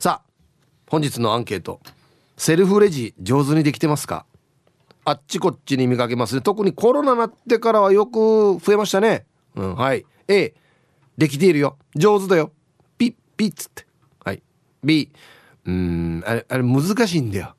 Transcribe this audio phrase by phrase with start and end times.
[0.00, 0.30] さあ
[0.88, 1.80] 本日のアンケート。
[2.36, 4.26] セルフレジ上手にできてますか？
[5.04, 6.40] あっちこっちに見かけますね。
[6.40, 9.26] 特にコロナなってからはよく増えましたね。
[9.56, 10.06] うんはい。
[10.28, 10.54] A
[11.16, 11.78] できているよ。
[11.96, 12.52] 上手だよ。
[12.96, 13.86] ピッピッつって。
[14.24, 14.42] はい。
[14.84, 15.10] B
[15.66, 17.56] うんあれあれ難しいんだよ。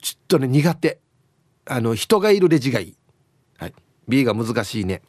[0.00, 1.00] ちょっとね苦手。
[1.66, 2.96] あの人がいるレジがいい。
[3.58, 3.74] はい。
[4.08, 5.02] B が難しいね。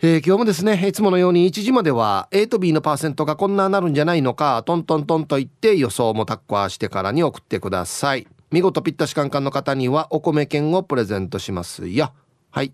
[0.00, 8.28] えー、今日もですねいつものように1時までは A と B のパーセントがこんななるんじゃないのかトントントンと言って予想もタッコアしてからに送ってください。
[8.52, 12.12] 見事ぴったしカンカンの方にはお米券をプレゼントしますよ。
[12.50, 12.72] はい、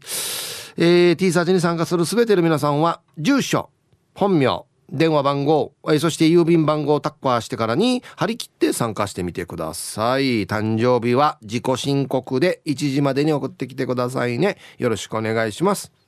[0.76, 3.70] えー、T サーチに参加する全ての皆さんは住所
[4.14, 10.44] 本名電話番号、えー、そして郵便番号をタッカーしてからに張り切って参加してみてください。
[10.44, 14.58] 誕生日は自己申告で1時までに送ってきてくださいね。
[14.76, 16.03] よろしくお願いします。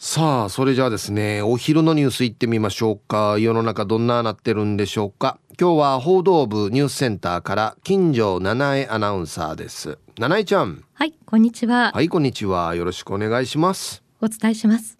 [0.00, 3.36] さあそれじゃあですねお昼のニュースいってみましょうか。
[3.36, 5.40] 世の中どんななってるんでしょうか。
[5.60, 9.98] 今日は報道部ニュースセンターから金城七重アナウンサーです。
[10.16, 10.84] 七重ちゃん。
[10.92, 11.90] はいこんにちは。
[11.92, 12.76] はいこんにちは。
[12.76, 14.04] よろしくお願いします。
[14.20, 14.98] お伝えします。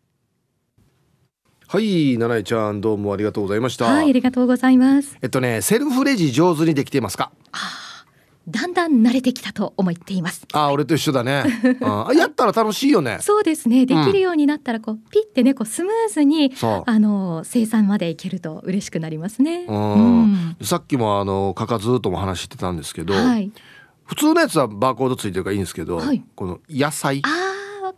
[1.68, 3.84] はい七重ちゃんどうもありがとうございました。
[3.84, 5.16] はいありがとうございます。
[5.22, 7.30] えっとねセルフレジ上手にできていますか？
[7.52, 7.58] あ
[8.48, 10.46] だんだん慣れてきたと思っています。
[10.52, 11.44] あ、俺と一緒だね。
[11.82, 13.18] あ、やったら楽しいよね。
[13.20, 13.86] そうですね。
[13.86, 16.52] できるようになったら、こう、うん、ピッてね、こうスムーズに。
[16.86, 19.64] あの、生産までいけると嬉しくなりますね。
[19.68, 23.14] うん、さっきも、あの、かかずとも話してたんですけど。
[23.14, 23.50] はい、
[24.05, 27.22] 普通のやつはバーコードついてるからいいんですけど、はい、この野菜。
[27.24, 27.47] あ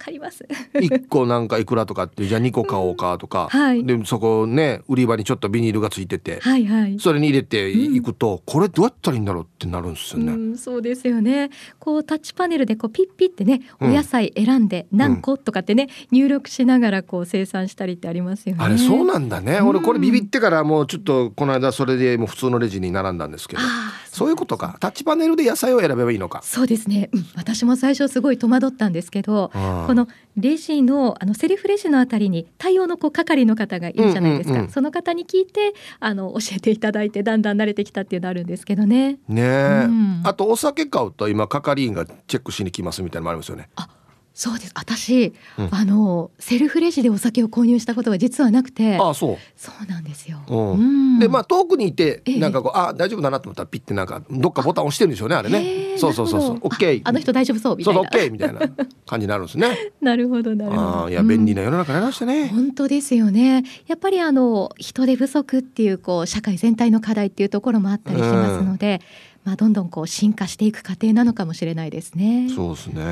[0.01, 0.47] かります。
[0.75, 3.61] 1個なんかいくらとかってじゃあ2個買おうかとか、うん。
[3.61, 11.51] はい、でそこね売り場にちょっとビニールがついてて、はいはい、それに入れていくと、うん、これどうやったらいいんだろうってなるんですよね、うん、そうですよね。
[11.79, 18.65] こうタッチパネルでこうピッピってねお野菜選んで何個とかってね、入力しながらこう生産したりってありますよね。
[18.65, 23.63] あれそうなんだね、俺これビビってからもうちょっとこの間それでもう普通のレジに並んだんですけど
[24.11, 24.77] そういうことか。
[24.81, 26.41] タッチパネルで野菜を選べばいいのか。
[26.43, 29.51] そうですね、私も最初すごい戸惑ったんですけど
[29.91, 30.07] この
[30.37, 39.19] レジのあのセリフレジのあたりに対応のこう係の方がいるじゃないですか、うんうんうん、その方に聞いてあの教えていただいてだんだん慣れてきたっていうのあるんですけどね。
[39.29, 39.43] ね、
[39.87, 43.69] うん、あとお酒買うと今係員がチェックしに来ますみたいなのもありますよね。
[43.75, 43.89] あ
[44.33, 44.73] そうです。
[44.75, 48.97] 私、うん、あのセルフレジでお酒を購入したことが実はなくて。
[48.97, 49.37] あそう。
[49.57, 55.99] そうなんですよ、うん、でまあ遠くにいてなんかこう、あ大丈夫だなと思ったらピッてなんかどっかボタン押してるんでしょうねあれね。
[55.99, 56.59] そうそうそうそう。
[56.63, 57.01] オッケー。
[57.05, 58.01] あの人大丈夫そうみたいな。
[58.01, 58.61] そうオッケーみたいな
[59.07, 59.93] 感じになるんですね。
[60.01, 61.09] なるほどなるほど。
[61.11, 63.65] いや便利な世の中になりましたね、本当ですよね。
[63.87, 69.01] やっぱりあの人手不足っていうこう社会全体の課題っていうところもあったりしますので、
[69.45, 72.49] まあどんどんこう進化していく過程なのかもしれないですね。
[72.55, 73.03] そうですね、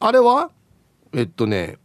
[0.00, 0.50] あれは？
[1.12, 1.76] えっとね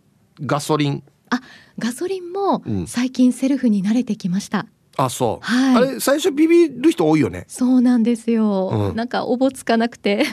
[0.41, 1.03] ガソリン。
[1.29, 1.41] あ
[1.79, 7.45] ガソリンも最近セルフに慣れてきました、あそう、はい、あれ最初ビビる人多いよね。
[7.47, 10.25] そうなんですよ、うん、なんかおぼつかなくて。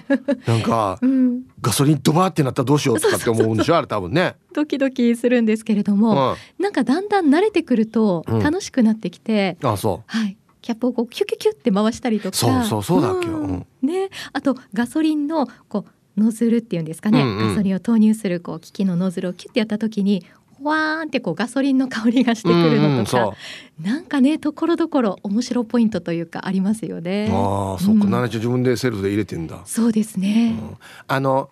[0.47, 3.77] なんか、 うん、ガソリンドバーってなったらどうしようとかって思うんでしょ？
[3.77, 4.35] あれ多分ね。
[4.53, 10.19] ドキドキするんですけれども、うん、なんかだんだん慣れてくると楽しくなってきて、あそう。
[10.19, 12.37] はいキャップをこうキュキュキュって回したりとか。
[12.37, 14.11] そうそうそうだっけ、うん、ね。
[14.33, 20.25] あとガソリンのこうノズルっていうんですかね、うんうん、ガソリンを投入するこう機器のノズルをキュッてやった時に
[20.63, 27.31] わーんってこうガソリンの香りがしてくるのとか、うんうん、なんかねところどころ面白ポイントというかありますよね。
[27.33, 29.61] ああ、そっか、な、うん、自分でセルフで入れてんだ。
[29.65, 30.59] そうですね。
[30.61, 30.77] うん、
[31.09, 31.49] あの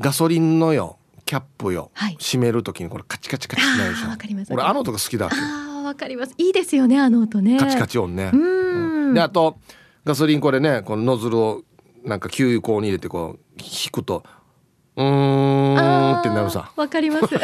[0.00, 4.08] ガソリンのよキャップよ、はい、閉めるときにこれカチカチカチなるでしょ。
[4.08, 4.52] わかります。
[4.52, 5.32] 俺あの音が好きだああ、
[5.84, 6.34] わかります。
[6.38, 7.58] いいですよねあの音ね。
[7.58, 8.30] カチカチ音ね。
[8.32, 9.14] うん。
[9.14, 9.56] であと
[10.04, 11.62] ガソリンこれねこのノズルを
[12.04, 14.24] なんか給油口に入れてこう引くと
[14.96, 16.70] うんってなるさ。
[16.76, 17.26] わかります。
[17.28, 17.38] で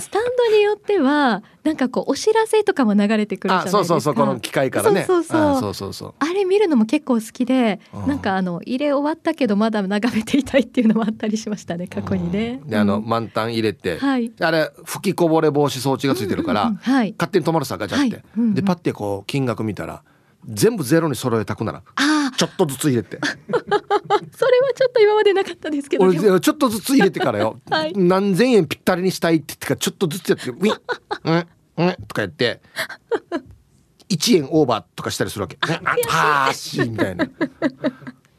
[0.00, 3.78] スタンドによってはなんかこうお知らせとかも流れてくるじゃないですか。
[3.78, 5.04] そうそうそうこの機械からね。
[5.04, 5.92] そうそうそう。
[5.94, 12.60] そうあれ見るのも結構好きでなんかあの入れ終わったけどまだ眺めていたいっていうのもあったりしましたね過去にね。
[12.66, 18.24] であの、満タン入れて、はい、あれ吹きこぼれ防止装置がついてるから、うんうんはい、勝手に止まるさガチャって、はい。
[18.36, 20.02] うんうん、でパッてこう金額見たら
[20.46, 21.82] 全部ゼロに揃えたくなら
[22.36, 23.18] ちょっとずつ入れて。
[23.22, 23.28] そ
[23.58, 23.80] れは
[24.74, 26.04] ちょっと今までなかったですけど。
[26.04, 30.76] 俺ちょっとずつ入れてからよ、はい、何千円ぴったりにしたいって言ってからちょっとずつやって「ウィン。
[31.24, 31.46] うん
[31.76, 32.60] うん」とかやって。
[34.10, 37.28] 1 1円オーバーとかしたりするわけ、ね、あパーシーみたいな。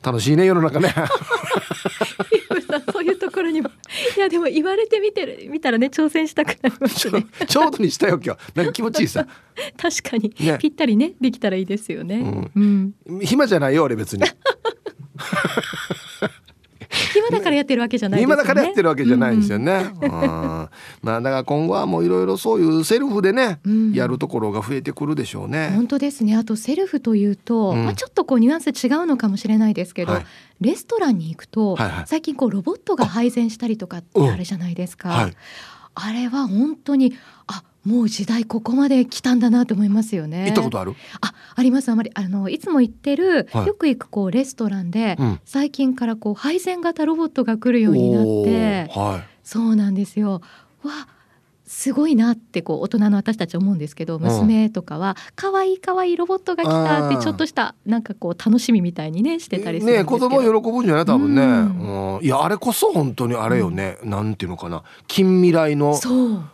[0.03, 0.93] 楽しいね世の中ね。
[2.93, 3.71] そういうところにも
[4.17, 7.25] いやでも言われてみてる見たらね挑戦したくなりますね。
[7.47, 9.25] ちょうどにしたよ今日なんか気持ちいいさ。
[9.77, 14.23] 確かに、ね、ぴったりねできたらいいですよね、うん、うん、暇じゃないよ俺別に
[17.27, 19.91] 暇だからやってるわけじゃない、ね、暇だからやってるわけじゃないんですよね。
[20.01, 20.69] うん、ま
[21.05, 25.71] あだから今後はもういろいろそういうセルフでね、うん、やるところが増えてくるでしょうね。
[25.75, 26.35] 本当ですね。
[26.35, 30.25] あとセルフというと、うん、まあちょっとこうニュアンス違うのかもしれないですけど、はい、
[30.61, 35.09] レストランに行くと、はいはい、最近こうロボットが配膳したりとかってあるじゃないですか。
[35.09, 35.33] はい、
[35.93, 37.34] あれは本当にあ
[37.85, 40.45] もう時代ここまで来たんだなと思いますよね。
[40.45, 40.95] 行ったことある？
[41.21, 41.89] あ、あります。
[41.89, 50.41] あまりあのいつも行ってる、はい、よく行くこうレストランで、うん、最近からこう配膳型ロボットが来るようになって、はい、そうなんですよ。
[50.83, 51.07] わ、
[51.65, 60.29] すごいなってこう大人の私たち思うんですけど娘とかは可愛い可愛いロボットが来たってちょっとしたなんかこう楽しみみたいにねしてたりするんですけど。
[60.29, 64.83] ね子供喜ぶんじゃない多分ね、うん、いやあれこそ本当にあれよね、うん、なんていうのかな。
[65.07, 65.99] 近未来の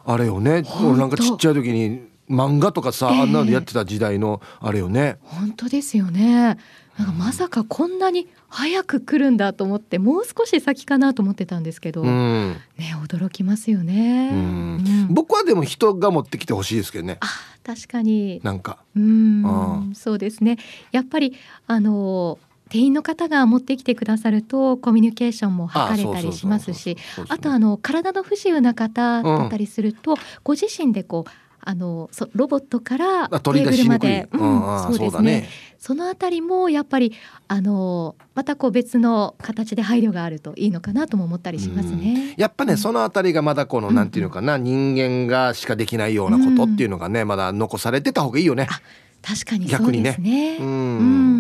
[0.06, 0.62] あれよね。
[0.62, 5.18] なんかちっちゃい時に漫画とかさ、あんなのやってた時代のあれよね。
[5.24, 6.58] 本当ですよね。
[6.98, 17.18] なんかまさかこんなに早く来るんだと思ってもう少し先かなと思ってたんですけど、うん、ね驚きますよね、うん、僕はでも人が持ってきてほしいですけどね。
[17.22, 17.28] あ
[17.64, 18.42] 確かに。
[18.44, 18.80] なんか。
[18.96, 19.94] うん。
[19.96, 20.58] そうですね。
[20.92, 21.36] やっぱり
[21.68, 22.40] あの
[22.70, 26.96] 店員の方が持ってきてくださるとコミュニケーションも図れたりしますし
[27.28, 31.32] あとあの体の不自由な方だったりすると、うん、ご自身でこう
[31.64, 37.14] あのそロボットからテーブルまで、うん、そうですね、ね、そのあたりもやっぱり
[37.48, 42.34] あのまたこう別の形で配慮があるといいのかなとも思ったりしますね。
[42.38, 48.68] やっぱね、うん、そのあたりがまだこの、なんていうのかな人間がしかできないようなことっていうのがね、まだ残されてた方がいいよね。
[49.22, 50.58] 確かにそうですね。
[50.58, 50.64] ねう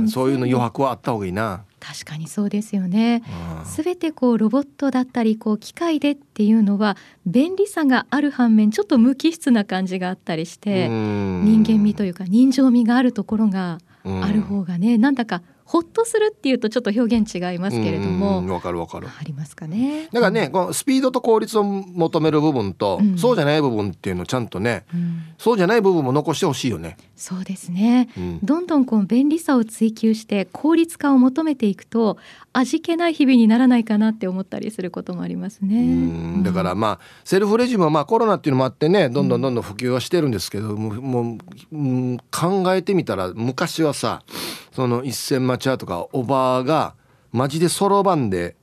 [0.04, 1.63] ん、そういうの余白はあった方がいいな。
[1.80, 3.24] 確かにそうですよね。
[3.66, 6.95] すべてこうロボットだったりこう機械でっていうのは
[7.25, 18.45] 便利さがある反面ちょっと無機質な感じがあったりして人間味というか人情味があるところがある方がねなんだかほっとするっていうとちょっと表現違いますけれども。
[18.53, 19.07] わかるわかる。
[19.07, 20.09] ありますかね。
[20.12, 26.97] だからね、このスピードと効率を求める部分と、うん、そうじゃない部分っていうのをちゃんとね、うん、そうじゃない部分も残してほしいよね。
[27.15, 32.18] そうですね、うん、どんどんこう便利さを追求して効率化を求めていくと
[32.51, 36.44] 味気ない日々にならないかなって思ったりすることもありますね。
[36.44, 41.38] だからまあセルフレジもまあコロナっていうのもあってねどんどんどんどん普及はしてるんですけど、も
[41.71, 44.23] う考えてみたら昔はさ
[44.71, 46.95] その一銭待ち屋とかおばあが
[47.31, 48.56] マジでそろばんで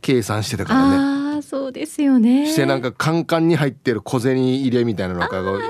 [0.00, 0.96] 計算してたからね。
[1.38, 2.50] あそうですよね。
[2.50, 5.28] してなんかカンカンに入ってる小銭入れみたいなのが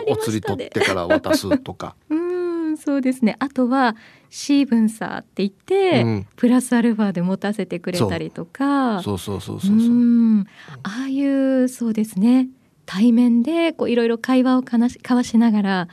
[0.08, 1.96] お釣り取ってから渡すとか。
[2.10, 3.36] うんそうですね。
[3.38, 3.96] あとは
[4.28, 9.02] シーブンサーって言って、うん、プラスアルファで持たせてくれたりとか。
[9.02, 9.18] そう。
[9.18, 10.46] そうそうそうそう
[10.82, 12.48] ああいうそうですね。
[12.84, 15.88] 対面でこういろいろ会話を交わしながら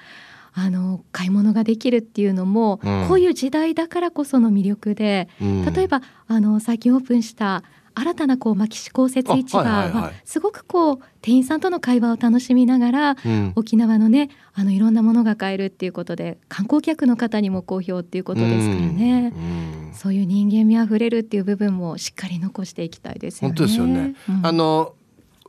[0.56, 7.64] あの買い物ができるっていうのも、うん、こういう時代だからこその魅力で、うん、例えばあの最近オープンした
[7.96, 19.88] 新たなこう牧師公設市場はすごくこう店員さんとの会話を楽しみながら、うん、沖縄のねあのいろんなものが買えるっていうことで観光客の方にも好評っていうことですからね、うん。
[19.90, 23.56] うん、そういう人間味あふれるっていう部分もしっかり残していきたいですよね。
[23.56, 24.96] 本当ですよね、あの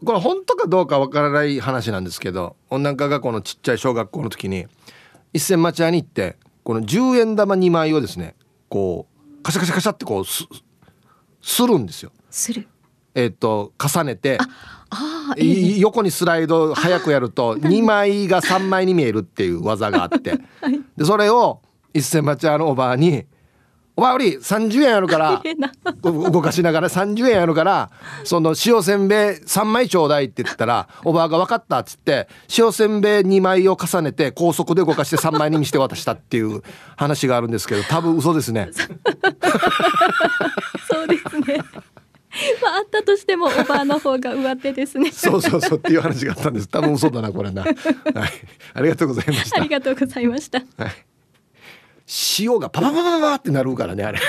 [0.05, 4.67] これ本当かどうかわからない話なんですけど温暖化学校のちっちゃい小学校の時に
[5.35, 8.37] 一銭町屋に行ってこの10円玉2枚をですね
[8.71, 10.47] こうカシャカシャカシャってこうす
[11.43, 12.11] するんですよ。
[12.31, 12.67] する。
[13.15, 14.39] えっ、と重ねて
[14.91, 20.31] あいい横にスライド早くやると2枚が3枚に見えるっていう技があって、
[20.63, 21.61] はい、でそれを
[21.93, 23.27] 一銭町屋のおばあに
[23.97, 25.43] お前より30円あるから
[26.03, 27.91] 動かしながら30円あるから
[28.25, 36.63] その塩せんべい3枚ちょうだいって言ったらおばあが分かったっつって塩せんべい2枚を重ねて高速で動かして3枚に見して渡したっていう
[36.97, 38.71] 話があるんですけど多分嘘ですね。
[40.91, 41.59] そうですね。
[42.61, 45.13] まあ、あったとしてもおばあの方が上手ですね。
[45.13, 46.69] そうそうそうっていう話があったんです。
[46.69, 47.63] 多分嘘だなこれな。
[47.63, 47.75] はい。
[48.75, 49.61] ありがとうございました。
[49.61, 51.14] ありがとうございました、はい
[52.39, 54.19] 塩がパパパパパってなるからねあれ。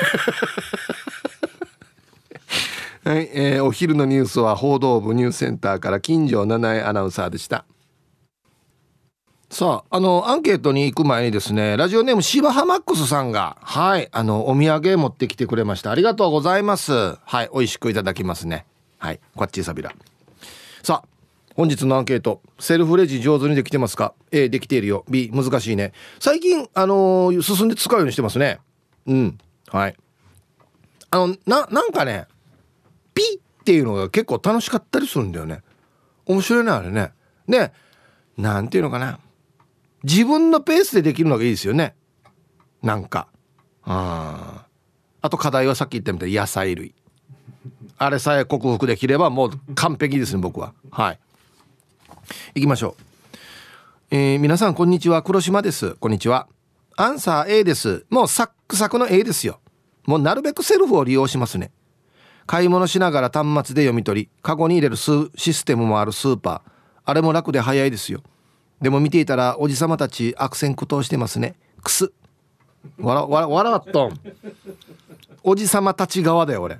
[3.03, 7.65] はい、えー、お昼のニュースは報道部ニュースセンターから金城七重アナウンサーでした。
[9.51, 15.91] さああのアンケートに行く前にですねラジオネーム芝ハマックスさんがはいあのお土産持ってきてくれました。
[15.91, 17.17] ありがとうございます。
[17.23, 18.65] はい美味しくいただきますね。
[18.97, 19.93] はいこっちさびら
[20.81, 21.14] さあ
[21.55, 25.05] 本日のアンケートセルフレジ上手にできてますか？A できているよ。
[25.09, 25.93] B 難しいね。
[26.19, 28.59] 最近あのー、進んで使うようにしてますね。
[29.07, 29.37] うん。
[29.69, 29.95] はい。
[31.11, 32.27] あのななんかね
[33.13, 35.61] ピっていうのが結構楽しかったりするんだよね。
[36.25, 37.13] 面白いねあれね。
[37.47, 37.71] で
[38.37, 39.19] なんていうのかな。
[40.03, 41.95] 自分のペースでできるのがいいですよね。
[42.83, 43.27] なんか。
[43.83, 44.65] あ
[45.21, 46.93] あと課題はさっき言ったみたいに野菜類。
[47.97, 50.73] あれさえ克服できればもう完璧ですね僕は。
[50.91, 51.19] はい。
[52.53, 53.03] 行きましょう。
[54.11, 55.23] えー、皆さんこんにちは。
[55.23, 55.95] 黒島です。
[55.95, 56.47] こんにちは。
[56.95, 58.05] アンサー A です。
[58.09, 59.59] もうサックサクの A ですよ。
[60.05, 61.71] もうなるべくセルフを利用しますね。
[62.45, 66.71] 買い物しながら端末で読み取りカゴに入れるシステムもあるスーパー。
[67.03, 68.21] あれも楽で早いですよ。
[68.81, 71.55] でも見ていたらおじさまたち悪戦苦闘してますね。
[71.81, 72.11] くす
[72.99, 74.19] 笑笑笑っとん。
[75.43, 76.77] おじさまたち側だよ俺。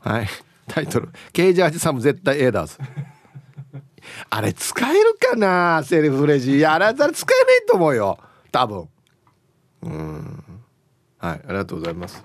[0.00, 0.28] はい。
[0.68, 2.76] タイトル「ケージャージさんも絶対 A だぞ」
[4.30, 6.56] あれ使えるかなセルフレジ。
[6.56, 7.14] いやあれ使えない
[7.68, 8.18] と思うよ。
[8.50, 8.88] 多分。
[9.82, 10.44] うん。
[11.18, 12.24] はいありがとうございます。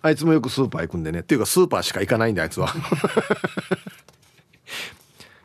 [0.00, 1.20] あいつもよくスーパー行くんでね。
[1.20, 2.68] っていうかスーパーしか行かないんだあいつは。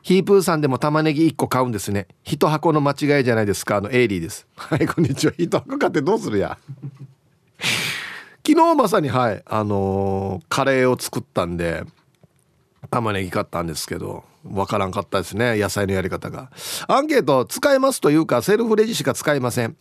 [0.04, 2.08] ヒープーさんでも玉ねぎ1個買うんですね。
[2.24, 3.78] 一箱の間違いじゃないですか。
[3.78, 4.46] あのエイリーです。
[4.56, 5.34] はいこんにちは。
[5.38, 6.58] 一箱買ってどうするや。
[8.46, 11.84] 昨日まさにはいあのー、カレーを作ったんで
[12.92, 14.26] 玉ねぎ買ったんですけど。
[14.44, 16.52] わからんかったですね野菜のやり方が。
[16.88, 19.78] アンケート使えますというかセルフレジしか使えません。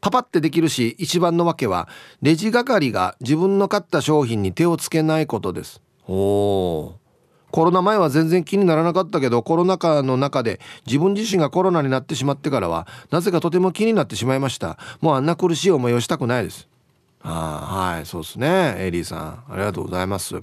[0.00, 1.88] パパってできるし一番の訳は
[2.20, 5.80] レジ係が自分の買った商品に手をつけないことです。
[6.06, 6.96] お
[7.50, 14.76] コロナ前は全然気にならなかったけどコロナ禍の中で自分自身がコロナになってしまってからはなぜかとても気になってしまいました。
[15.00, 16.68] もうあんな苦しい思いをしたくないです。
[17.22, 19.44] あはいそうですねエリーさん。
[19.48, 20.36] ありがとうございます。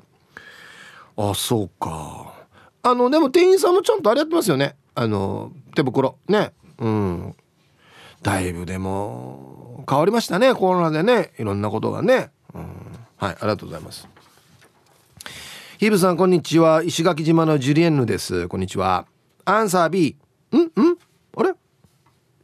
[1.17, 2.40] あそうか
[2.84, 4.76] あのでも店員さんもちゃんとあれやってますよね。
[4.96, 6.18] あの手袋。
[6.28, 6.52] ね。
[6.80, 7.36] うん。
[8.22, 10.54] だいぶでも変わりましたね。
[10.54, 11.32] コロナでね。
[11.40, 12.62] いろんなことがね、うん、
[13.18, 14.08] はいありがとうございます。
[15.80, 16.84] ヒブさんこんにちは。
[16.84, 18.48] 石垣島のジュリエンヌです。
[18.48, 19.08] こんにちは。
[19.46, 20.16] アンサー B
[20.52, 20.58] ん？
[20.58, 20.70] ん？
[21.38, 21.54] あれ？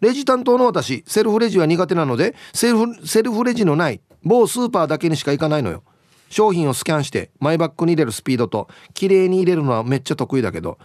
[0.01, 1.03] レジ担当の私。
[1.07, 5.83] セルフレジは苦手なのでセルフセルフレジのない某スーパーだけにしか行かないのよ。
[6.29, 10.77] 商品をスキャンしてマイバッグに入れるスピードと綺麗に入れるのはめっちゃ得意だけど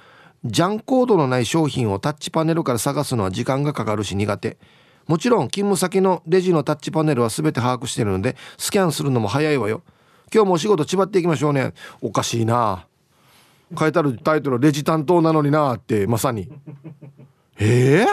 [0.45, 4.59] ジャンコードのない商品をタッチパネルから探すのは時間がかかるし苦手。
[5.07, 9.83] もちろん勤務先のレジのタッチパネルは全て把握してるのでスキャンするのも早いわよ。
[10.35, 11.75] 今日もお仕事ちばっていきましょうね。
[12.01, 12.87] おかしいな。
[13.79, 16.49] 書いてあるタイトルレジ担当なのになってまさに。
[17.59, 18.07] ええー、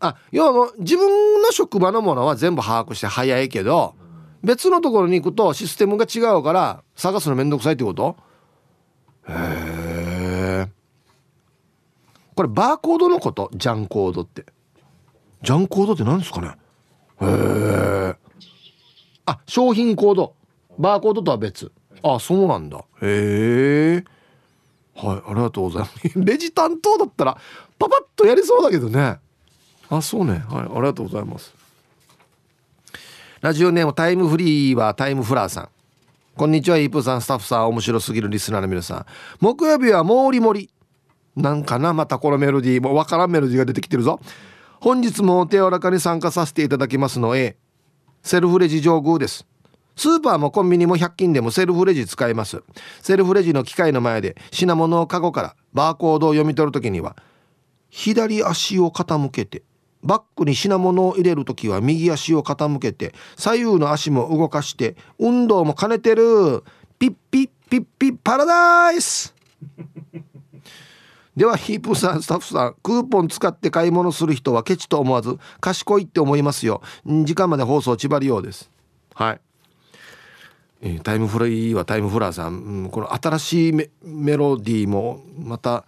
[0.00, 3.94] あ要は自分の職場のものは全部把握して早いけど
[4.44, 8.16] 別のところに行くとシステムが違うから探すのめんどくさいってこと？
[9.28, 10.68] へえ
[12.34, 13.50] これバーコードのこと？
[13.54, 14.44] ジャンコードって。
[15.42, 16.48] ジャンコードって何ですかね？
[17.22, 18.14] へえ
[19.26, 20.34] あ商品コード。
[20.78, 21.72] バーコードとは別。
[22.02, 22.84] あそうなんだ。
[23.00, 24.04] へえ
[24.94, 25.94] はいありがとうございます。
[26.20, 27.38] レジ担当だったら
[27.78, 29.18] パパッとやりそうだけどね。
[29.88, 30.44] あそうね。
[30.50, 31.54] はいありがとうございます。
[33.44, 35.68] ラジオネームタイムフリーはタイムフラーさん。
[36.34, 37.20] こんにちはイープさん。
[37.20, 39.06] スタッフさん面白すぎるリスナーの皆さん。
[39.38, 40.70] 木曜日はもりもり。
[41.36, 44.18] なんかなまたこのメロディーもわからんメロディーが出てきてるぞ。
[44.80, 47.58] 本日もお手柔らかに参加させていただきますの A
[48.22, 49.46] セルフレジ上宮です。
[49.94, 52.62] スーパーもコンビニも100均でもセルフレジ使えます。
[53.02, 57.14] セルフレジの機械の前で品物をカゴからバーコードを読み取るときには
[57.90, 59.62] 左足を傾けて
[60.04, 66.62] バッグに品物を入れる時は右足を傾けて左右の足も動かして運動も兼ねてる
[66.98, 69.34] ピッピッピッピッパラダイス。
[71.34, 76.80] ではヒープさんスタッフさんクーポン使って買い物する人はケチと思わず賢いって思いますよ。
[77.04, 78.70] 時間まで放送ちばりようです。
[79.14, 85.84] はい、タイムフリーはタイムフラーさん、うん、この新しいメメロディーもまた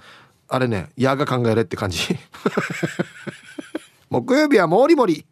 [0.49, 1.99] あれね矢が考えれって感じ。
[4.09, 5.27] 木曜日はもりもり。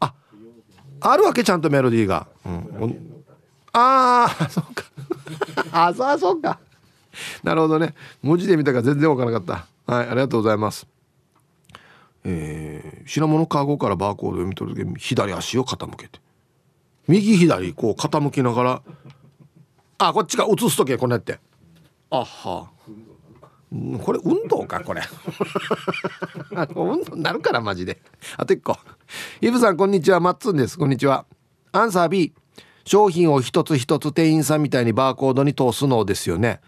[0.00, 0.14] あ
[1.00, 3.24] あるわけちゃんとメロディーが、うん、
[3.72, 4.84] ああそうか。
[5.72, 6.58] あそうそうか。
[7.42, 7.94] なるほどね。
[8.22, 9.46] 文字で見たから全然わからなかっ
[9.86, 9.92] た。
[9.92, 10.86] はいありがとうございます。
[12.24, 16.20] えー、品物カゴからバーコード読み取る時左足を傾けて。
[17.08, 18.82] 右左こう傾きながら。
[19.98, 21.38] あこっちが映す時こうやって。
[22.10, 22.70] あは
[24.02, 25.02] これ運動かこれ。
[26.74, 28.00] 運動になるからマジで。
[28.36, 28.76] あと1個。
[29.40, 30.18] イブさんこんにちは。
[30.18, 30.76] マッツンです。
[30.76, 31.24] こんにちは。
[31.72, 32.32] アンサー B
[32.84, 36.60] 商品を一つ一つ店員さんみたいにバーコードに通すのですよね。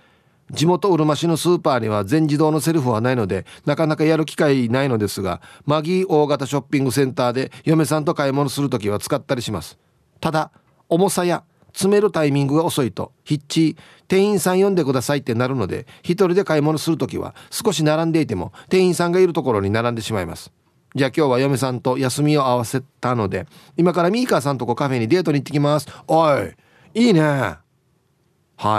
[0.53, 9.79] 地元うるま市のスーパーには全自動のセルフはないのでなかなかやる機会ないのですがマギー大型ショッピングセンターで嫁さんと買い物する時は使ったりします。
[10.21, 10.53] ただ
[10.89, 11.43] 重さや
[11.73, 13.13] 詰めるタイミングが遅いと。
[13.25, 13.77] ヒッチ
[14.09, 20.53] 店員さん呼んでくださいってなるので一人で買い物する時は少し並んでいても店員さんがいるところに並んでしまいます。
[20.95, 25.89] じゃあ今日は嫁さんと休みを合わせたので今からミーカーさんとこカフェにデートに行ってきます。
[26.07, 26.55] おい
[26.95, 27.23] いいね。
[27.23, 27.59] は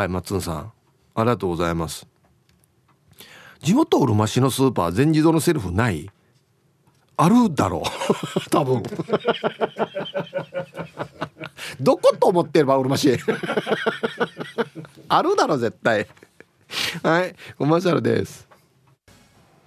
[0.03, 0.71] いマッツンさん。
[1.15, 2.07] ありがとうございます。
[3.62, 6.09] 地元うるま市のスーパー全自動のセルフない？
[7.17, 7.83] あるだろう。
[8.51, 8.83] 多分。
[11.79, 13.17] どこと思ってればうるましい。
[15.10, 16.08] あるだろ絶対。
[17.03, 18.48] はいコマーシャルです。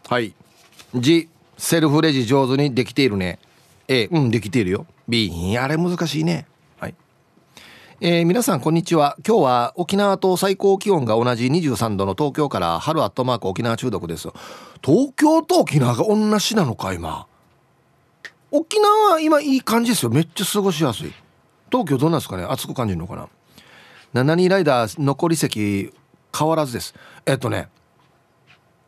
[0.09, 0.35] はい。
[0.95, 3.38] G セルフレジ上手にできているね。
[3.88, 4.87] A うんできているよ。
[5.09, 6.47] B あれ難しいね。
[6.79, 6.95] はい。
[8.00, 9.17] えー、皆さんこんにちは。
[9.26, 14.29] 今日は沖縄と最高気温が同じ23度の東京から春アットマーク沖縄中毒です。
[14.85, 17.26] 東京と沖縄が同じなのか今。
[18.50, 20.11] 沖縄は今いい感じですよ。
[20.11, 21.12] めっちゃ過ごしやすい。
[21.76, 22.45] 東京どうなんですかね？
[22.45, 23.28] 暑く感じるのかな
[24.25, 25.92] ？72ライダー残り席
[26.37, 26.95] 変わらずです。
[27.26, 27.68] えっとね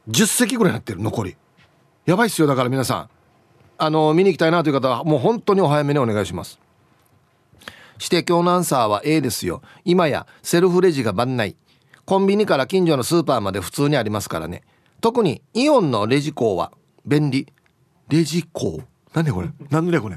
[0.08, 1.36] 10席ぐらいなってる残り。
[2.06, 3.10] やばいっすよだから皆さん。
[3.76, 6.58] あの見に行きたいなという方はもう本当にお早めにお願いします。
[7.98, 9.60] 指定教のアンサーは A ですよ。
[9.84, 11.56] 今やセルフレジが万内
[12.06, 14.62] コンビニから近所のスーパーまで普通にありますからね。
[15.02, 16.72] 特にイオンのレジ港は
[17.04, 17.46] 便利。
[18.08, 18.80] レジ港
[19.12, 19.48] 何でこれ？
[19.70, 20.16] 何でこれ？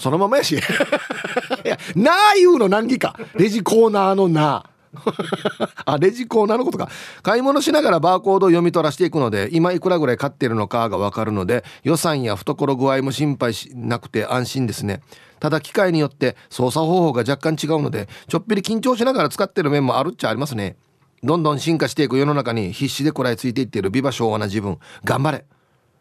[0.00, 0.56] そのままやし。
[1.64, 3.14] いやなあ言うの何か。
[3.34, 4.64] レジコーナーのな。
[5.84, 6.88] あレジコーナーのことか。
[7.22, 15.02] 買い物しながらバーコードを読み取らせていくので今いくらぐらい買ってるのかが分かるので予算や懐具合も心配しなくて安心ですね。
[15.38, 20.76] ただ機械によって操作方法が若干違うのでちょっぴり緊張しながら使ってる面もあるっちゃありますね。
[21.22, 24.78] どんどん進化していく世の中に必死で食らいついていっているビバ昭和な自分。
[25.04, 25.44] 頑張れ。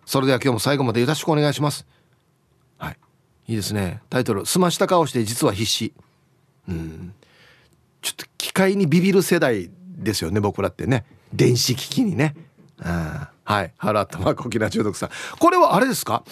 [0.05, 1.85] それでは今日も最後までよろしくお願いします。
[3.49, 3.99] いいですね。
[4.11, 5.91] タイトル「澄ました顔して実は必死」
[6.69, 7.15] うん。
[7.99, 11.03] ちょっと機械にビビる世代ですよね僕らってね。
[11.33, 12.35] 電子機器にね。
[12.79, 13.73] あはい。
[13.77, 15.09] ハラットマーク沖縄中毒さん。
[15.39, 16.23] これはあれですか？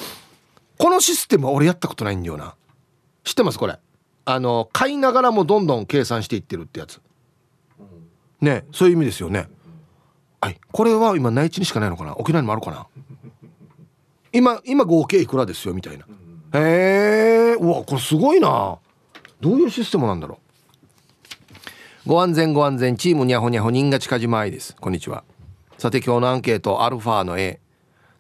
[0.77, 2.53] このシステムは俺やったことないんだよな。
[3.23, 3.57] 知ってます？
[3.57, 3.79] これ。
[4.25, 7.01] あの買いながらもどんどん計算していってるってやつ。
[8.41, 8.67] ね。
[8.71, 9.49] そういう意味ですよね。
[10.39, 10.59] はい。
[10.71, 12.15] これは今内地にしかないのかな？
[12.15, 12.85] 沖縄にもあるかな？
[14.31, 15.73] 今今合計いくらですよ？
[15.73, 16.05] みたいな。
[16.59, 18.77] へえうわこれすごいな。
[19.39, 20.39] どういうシステムなんだろ
[22.05, 22.09] う。
[22.09, 24.75] ご安全ご安全チームにゃほにゃほ人が近島愛です。
[24.79, 25.23] こんにちは。
[25.77, 27.59] さて今日のアンケートアルファの A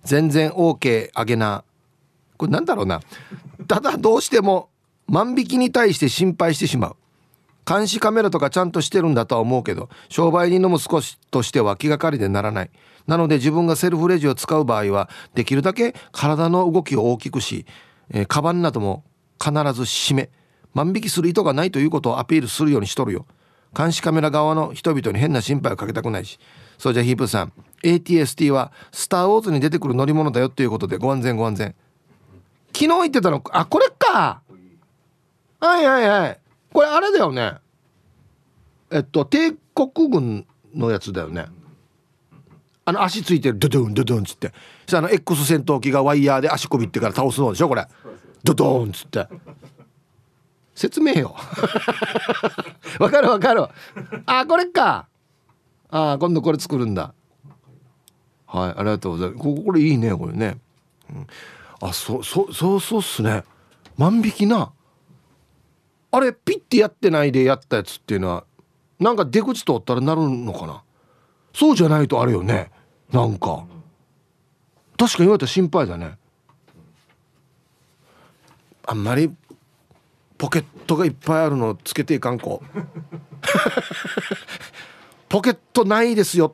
[0.03, 1.63] 全然 OK あげな。
[2.37, 3.01] これなんだろうな。
[3.67, 4.69] ただどうしても
[5.07, 6.95] 万引きに対して心配してしまう。
[7.65, 12.69] 監視カメラとかちゃんとしてるんだとは思うけど商売人の息子としては気がかりでならない。
[13.07, 17.65] なので自分がセルフレジを使う場合はできるだけ体の動きを大きくし、
[18.11, 19.03] えー、カバンなども
[19.39, 20.29] 必ず閉め
[20.73, 23.25] 万引きする意図がないということをアピールするようにしとるよ。
[23.75, 26.39] 監視カメラ側の人々に変な心配をかけたくないし。
[26.77, 27.53] そうじゃヒープさん。
[27.83, 31.75] ATST はスター・ウォーズに出てくる乗り物だよということでご安全ご安全。
[32.67, 34.41] 昨日言ってたのあこれか。
[35.59, 36.39] はいはいはい。
[36.71, 37.55] これあれだよね。
[38.91, 41.47] えっと帝国軍のやつだよね。
[42.87, 44.53] あの足ついてるドドンドドンっつって。
[44.93, 47.85] あの X 戦闘機がワイヤーで足こびってから倒すのでしょこれ。
[48.45, 49.27] ドドンっつって。
[50.73, 51.35] 説明よ。
[52.97, 53.67] わかるわかる。
[54.25, 55.05] あこれか。
[55.89, 57.13] あ今度これ作るんだ。
[58.45, 59.43] はいありがとうございます。
[59.43, 60.57] ここれいいねこれね、
[61.09, 61.27] うん、
[61.81, 63.43] あそそそうそうっすね。
[63.97, 64.71] 万引きな。
[66.09, 68.45] あれピッてやってないでやったやつっていうのは
[68.97, 70.83] なんか出口通ったらなるのかな。
[71.53, 72.71] そうじゃないとあれよね。
[73.11, 73.65] なんか。
[74.97, 76.17] 確かに言われたら心配だね。
[78.85, 79.31] あんまり
[80.37, 82.61] ポケットがいっぱいあるのつけていかんこ。
[85.29, 86.53] ポケットないですよ。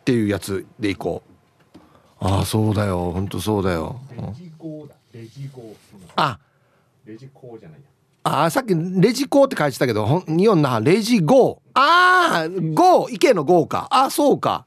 [0.00, 1.30] っていうやつでいこう。
[2.20, 3.12] ああそうだよ。
[3.12, 4.00] 本当そうだよ。
[4.16, 5.74] レジゴーだレジゴー
[6.16, 6.38] あ。
[7.04, 7.86] レジコーじゃないや。
[8.24, 11.80] あさっきレジコーって書いてたけど日本なレジゴー。
[11.80, 13.14] ああゴー。
[13.14, 13.88] 池のゴーか。
[13.90, 14.66] あそうか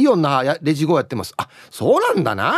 [0.00, 1.34] イオン那覇レジゴーやってます。
[1.36, 2.54] あそうなんだな。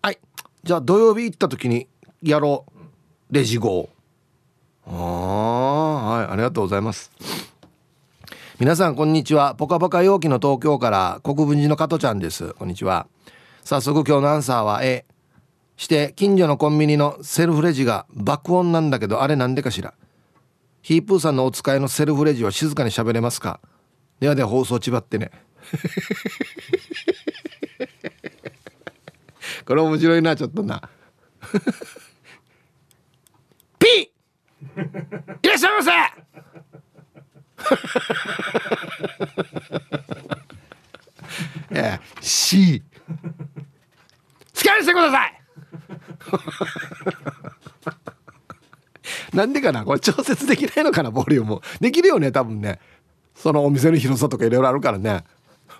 [0.00, 0.18] はい。
[0.62, 1.88] じゃあ土曜日行った時に
[2.22, 3.34] やろう。
[3.34, 3.88] レジゴ。
[4.86, 6.26] ーああはい。
[6.26, 7.10] ありがとうございます。
[8.58, 9.54] 皆さんこんにちは。
[9.56, 12.54] ポカポカ陽気の東京から国分寺の加トちゃんです。
[12.54, 13.08] こんにちは。
[13.64, 15.04] 早速今日のアンサーは A
[15.76, 19.94] して近所のコンビニのセルフレジが爆音なんだけどあれなんでかしら。
[20.82, 23.60] ヒープーさんのお使いのセルフレジは静かに喋れますか。
[24.20, 25.32] ではでは放送ちばってね。
[29.66, 30.80] これ面白いなちょっとな。
[33.78, 34.02] ピー
[35.42, 35.90] いらっしゃいませ!
[41.74, 42.86] ええ C 好
[44.54, 45.42] きにしてください!
[49.36, 49.84] なんでかな?
[49.84, 51.10] これ調節できないのかな?
[51.10, 51.60] ボリューム。
[51.80, 52.78] できるよね多分ね。
[53.34, 55.24] そのお店の広さとかいろいろあるからね。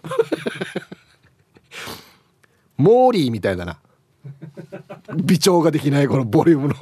[2.77, 3.79] モーリーみたいだな。
[5.15, 6.75] 微調ができないこのボリュームの。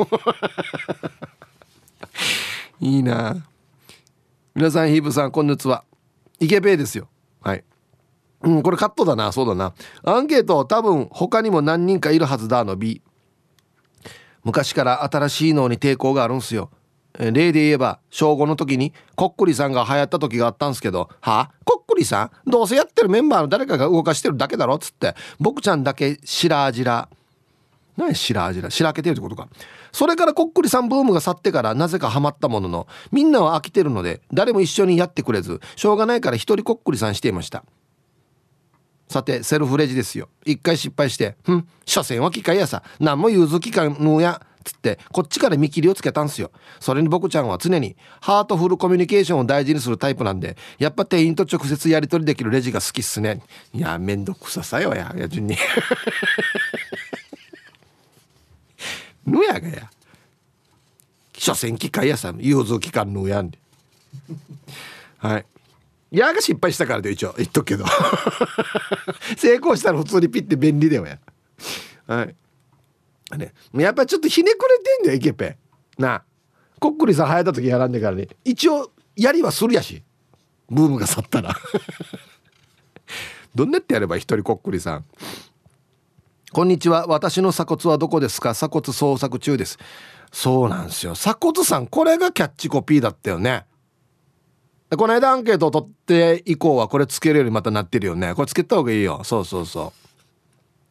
[2.81, 3.37] いいな。
[4.55, 5.85] 皆さんヒーブさんこんにちは。
[6.39, 7.09] イケペイですよ。
[7.41, 7.65] はい。
[8.43, 9.33] うんこれカットだな。
[9.33, 9.75] そうだな。
[10.03, 13.03] アンケート多分他にも何人かいるはずだの B
[14.45, 16.71] 昔から新しいのに抵抗があるんすよ。
[17.19, 21.51] 例で言えば小5の時にこっくりさんが流行った時があったんすけど「はあ？
[21.65, 22.51] こっくりさん？
[22.51, 25.15] どうせやってるメンバーの誰かが動かしてるだけだろ」っつって。
[25.39, 27.09] 僕ちゃんだけ白あじら
[27.97, 29.49] 何白あじら白けてるってことか。
[29.93, 37.65] それからこっくりさんブームが去ってからなぜかハマったもののみんなは飽きてるので誰も一緒にやってくれずしょうがないから一人こっくりさんしていました。
[39.09, 40.29] さてセルフレジですよ。
[40.47, 42.85] 一回失敗して「ん所詮は機械やさ。
[43.01, 46.51] 何も融通機関のや」つってこっちから見切りをつけたんすよ。
[46.81, 53.43] それに僕ちゃんは常にハートフルコミュニケーションを大事にするタイプなんでやっぱ店員と直接やり取りできるレジが好きっすね。
[53.73, 55.57] いやめんどくささよやや順に。
[59.27, 59.91] ぬやがや。
[61.33, 63.59] 所詮機械やさん融通機関のやんで。
[65.19, 65.47] はい。
[66.11, 67.85] やが失敗したからで一応言っとくけど。
[69.39, 71.19] 成功したら普通にピッて便利だよや。
[72.07, 72.35] はい。
[73.37, 73.53] ね。
[73.75, 75.59] やっぱりちょっとひねくれてんだよイケペ。
[75.99, 76.23] な
[76.79, 78.29] こっくりさん流行った時やらんでからね。
[78.45, 80.03] 一応やりはするやし。
[80.69, 81.55] ブームが去ったら。
[83.55, 85.05] どんなってやれば一人こっくりさん。
[86.53, 87.07] こんにちは。
[87.07, 88.55] 私の鎖骨はどこですか？
[88.55, 89.79] 鎖骨捜索中です。
[90.33, 91.15] そうなんですよ。
[91.15, 93.67] 鎖骨さんこれがキャッチコピーだったよね。
[94.97, 98.35] この間アンケートを取って以降はこれつけるようにまたなってるよね。
[98.35, 99.23] これつけた方がいいよ。
[99.25, 99.93] そうそうそ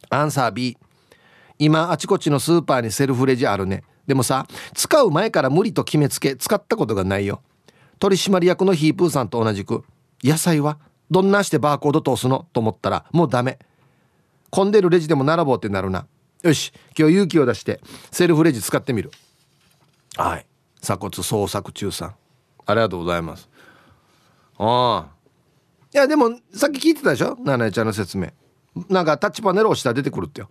[0.02, 0.06] う。
[0.10, 0.78] アンサー B
[1.60, 3.84] 今あちこちのスーパーにセルフレジあるね。
[4.08, 7.42] でもさ使う前から無理と決めつけ使ったことがないよ。
[8.00, 9.84] 取締役のヒープーさんと同じく
[10.24, 10.80] 野菜は
[11.12, 13.60] どんなしてバーコード通すのと思ったらもうダメ。
[14.50, 16.08] 混んでるレジでも並ぼうってなるな。
[16.42, 19.12] よし今日勇気を出してセルフレジ使ってみる。
[20.16, 20.46] はい。
[20.82, 22.16] 鎖骨捜索中さん。
[22.66, 23.50] ありがとうございます。
[24.58, 25.20] ああ。
[25.94, 27.36] いやでもさっき聞いてたでしょ？
[27.42, 28.30] ナナエちゃんの説明。
[28.88, 30.48] なんかタッチパネル押したら出てくるってよ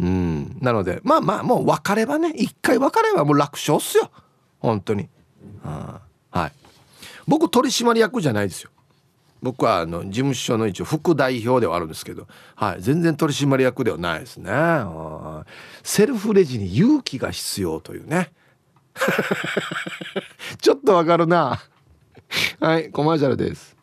[0.00, 0.58] うん。
[0.60, 4.10] なのでまあまあもう分かればね一回分かればもう楽勝っすよ。
[4.58, 5.08] 本当に。
[5.62, 6.00] は
[6.46, 6.52] い。
[7.26, 8.70] 僕取締役じゃないですよ。
[9.42, 14.50] 僕はあの事務所の一応副代表ではあるんですけど、はい、全然取締役ではないですね。
[15.82, 18.32] セルフレジに勇気が必要というね。
[20.60, 21.60] ちょっとわかるな。
[22.58, 22.90] はい。
[22.90, 23.73] コマーシャルです。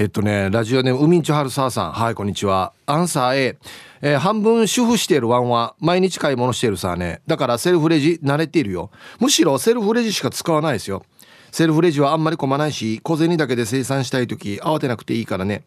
[0.00, 1.92] えっとねラジオネーム海んちはるささん。
[1.92, 2.72] はいこんにちは。
[2.86, 3.58] アンサー A
[4.00, 7.20] えー、半分主婦しているワンは毎日買い物しているさね。
[7.26, 8.92] だからセルフレジ慣れているよ。
[9.18, 11.02] むしろセルフレジしか使わないですよ。
[11.50, 15.64] セルフレジはあんまり混まないし小銭だけで生産したい時慌てなくていいからね。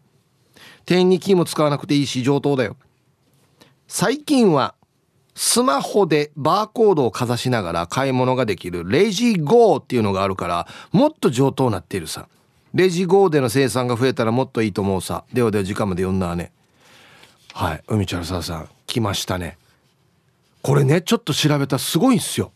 [0.86, 2.78] 店員にキーも使わなくていいし上等だよ。
[3.86, 4.74] 最近は
[5.34, 12.28] スマホでバーコードをかざしながら買い物ができるレジゴーっていうのがあるからもっと上等になっているさ。
[12.74, 15.24] レジゴーでの生産が増えたらもっといいと思うさ。
[15.32, 16.52] ではでは時間まで読んだわね
[17.52, 17.82] はい。
[17.86, 19.58] 海ちゃんささん来ましたね。
[20.62, 22.52] これねちょっと調べたらすごいんすよ。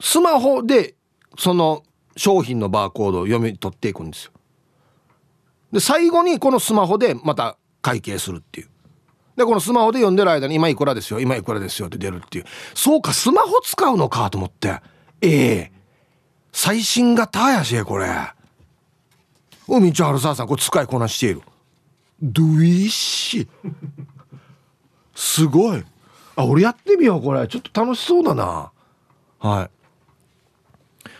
[0.00, 0.94] スマホで
[1.38, 1.82] その
[2.16, 4.32] 商品のバーコードを読み取っていくんですよ。
[5.72, 8.68] で最後にこのスマホでまた会計するっていう。
[9.36, 12.44] でこのスマホで読んでる間に今いくらですよ今いくらですよって出るっていう。
[12.74, 14.80] そうかスマホ使うのかと思って。
[15.20, 15.73] ええ。
[16.54, 18.06] 最新型やしこれ。
[19.66, 21.42] 海ちゃん春沢さんこれ使いこなしている。
[22.22, 23.48] ドゥイッシ
[25.16, 25.84] すごい。
[26.36, 27.48] あ俺やってみようこれ。
[27.48, 28.70] ちょっと楽しそうだな。
[29.40, 29.70] はい。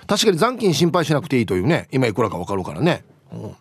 [0.07, 1.89] 確かに残金心配しなくていいというね。
[1.91, 3.57] 今いくらか分かるからね、うん、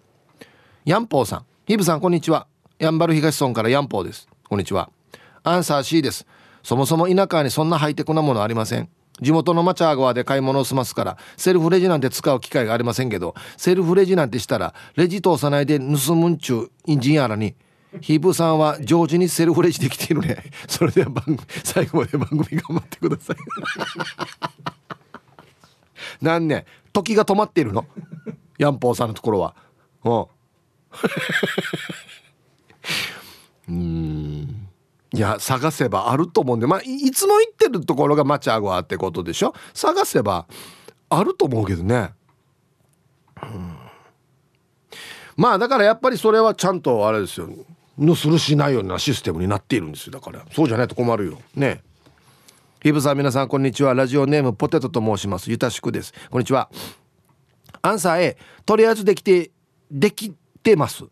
[0.85, 1.45] ヤンポーさん。
[1.65, 2.45] ヒブさんこんにちは。
[2.77, 4.29] ヤンバル東村からヤンポーです。
[4.47, 4.91] こんにちは。
[5.41, 6.27] アンサー C です。
[6.61, 8.89] そもそも田舎にそんなハイテクなものありません。
[9.21, 17.55] 地元のマチャー川で買い物を済ますからセルフレジなんて使う機会がありませんけどセルフレジなんてしたらレジ通さないで盗むんちゅうインジンやらに
[18.01, 20.43] ヒープさんは常時にセルフレジできているね。
[20.67, 23.35] それでは番組最後まで番組頑張ってください。
[26.25, 27.85] なんね時が止まっているの。
[28.57, 29.55] ヤンポーさんのところは。
[30.03, 30.25] うん。
[33.69, 34.62] うん。
[35.13, 36.65] いや探せばあると思うんで。
[36.65, 39.53] まあいつも行ってるところがマチャゴアってことでしょ？
[39.73, 40.47] 探せば
[41.09, 42.09] あると思うけどね、
[43.43, 43.75] うん、
[45.37, 47.47] まあだからやっぱりそれはちゃんとあれですよ。
[47.99, 50.13] のするしないようなシステムになっているんですよ。
[50.13, 50.43] だから。
[50.51, 51.39] そうじゃないと困るよ。
[51.53, 51.83] ね。
[52.81, 53.93] ヒブさん皆さんこんにちは。
[53.93, 55.51] ラジオネームポテトと申します。
[55.51, 56.11] ゆたしくです。
[56.31, 56.71] こんにちは。
[57.83, 59.51] アンサー A とりあえずできて
[59.91, 61.03] できてます。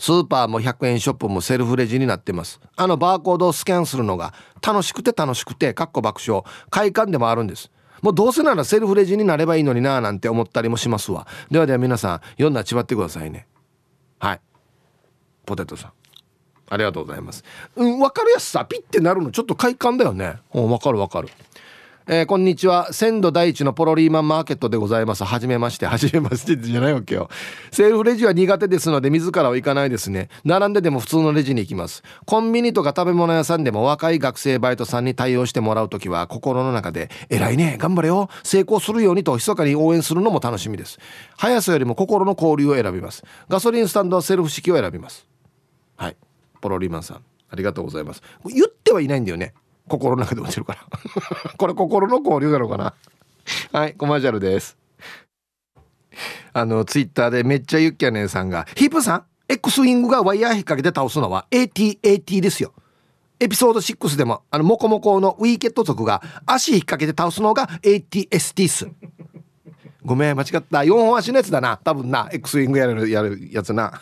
[0.00, 2.58] スーパーも100円ショップもセルフレジになってます。
[2.74, 4.32] あのバーコードをスキャンするのが
[4.66, 6.42] 楽しくて楽しくてかっこ爆笑。
[6.70, 11.26] 快感でもあるんですもうどうせならセルフレジになればいいのになーなんて思ったりもしますわ。
[11.50, 13.46] ではでは皆さん読んだちばってくださいね。
[14.18, 14.40] はい。
[15.44, 15.92] ポテトさん。
[16.70, 17.44] ありがとうございます。
[17.76, 20.36] うん、わかるやつさ、ピッてなるのちょっと快感だよね。
[20.54, 21.28] うん、わかるわかる。
[22.12, 22.92] えー、こんにちは。
[22.92, 25.22] 鮮度第一のポロリーマンマーケットでございます。
[25.22, 25.86] はじめまして。
[25.86, 27.30] はじめましてじゃないわけよ。
[27.70, 30.28] セルフレジは苦手ですので、自らは行かないですね。
[30.44, 32.02] 並んででも普通のレジに行きます。
[32.26, 40.98] コンビニとか食べ物屋さんでも若い学生バイトさんに対応してもらうときは、心の中で、偉いね、頑張れよ、成功するようにと密かに応援するのも楽しみです。
[41.36, 43.22] 速さよりも心の交流を選びます。
[43.48, 45.28] ガソリンスタンドはセルフ式を選びます。
[45.94, 46.16] はい。
[46.60, 49.54] ポロリーマンさんありがとうございます言ってはいないんだよね
[49.90, 50.86] 心の中で落ちるから。
[51.58, 52.94] これ心の交流なのかな？
[53.72, 54.78] はいコマーシャルです。
[56.52, 62.72] あのツイッターでめっちゃユッキャネさんが「ヒープさん X ウィングがワイヤー引っ掛けて倒すのは ATAT ですよ」
[63.42, 68.88] エピソード6でもあのモコモコのウィーケット族が足引っ掛けて倒すのが ATST っす。
[70.04, 70.78] ごめん間違った。
[70.80, 71.78] 4本足のやつだな。
[71.82, 74.00] 多分な X ウィングやるやるやつな。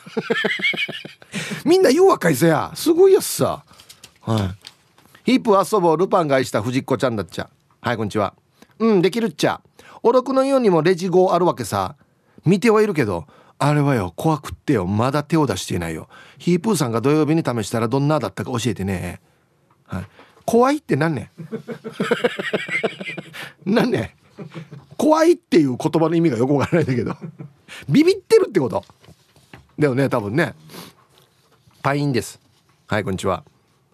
[1.64, 2.72] みんな言う若いせや。
[2.74, 3.64] すごいやつさ。
[4.22, 4.67] はい。
[5.28, 7.50] ヒープ遊ぼうルパンが愛した藤子ちゃんだっちゃ。
[7.82, 8.32] はいこんにちは。
[8.78, 9.60] うんできるっちゃ。
[10.02, 11.96] おろくのようにもレジ号あるわけさ。
[12.46, 13.26] 見てはいるけど
[13.58, 14.86] あれはよ怖くってよ。
[14.86, 16.08] まだ手を出していないよ。
[16.38, 19.20] ヒープーさんが土曜日に試したらどんなだったか教えてね。
[19.84, 20.06] はい。
[20.46, 21.30] 怖いって何ね
[23.66, 24.16] 何 ね
[24.96, 27.14] 怖いっていう言葉の意味がよくわからないんだけど。
[27.86, 28.82] ビビってるってこと。
[29.78, 30.54] だよね多分ね。
[31.82, 32.40] パインです。
[32.86, 33.44] はいこんにちは。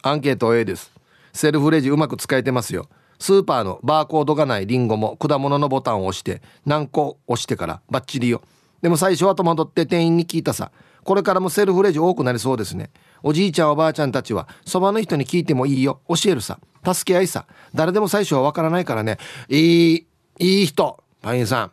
[0.02, 0.93] アンケート A です。
[1.34, 2.88] セルフレジうまく使えてますよ。
[3.18, 8.42] スーパーのバーコードがないリンゴも果物のボタンを押して何個押してからバッチリよ。
[8.80, 10.70] でも最初は戸惑って店員に聞いたさ。
[11.04, 12.90] これからもセルフレジ多くなりそうですね。
[13.22, 16.00] おじいちゃんおばあちゃんたちはそばの人に聞いてもいいよ。
[16.08, 16.58] 教えるさ。
[16.84, 17.46] 助け合いさ。
[17.74, 19.18] 誰でも最初はわからないからね。
[19.48, 20.06] いい
[20.38, 21.02] いい人。
[21.20, 21.72] パインさん。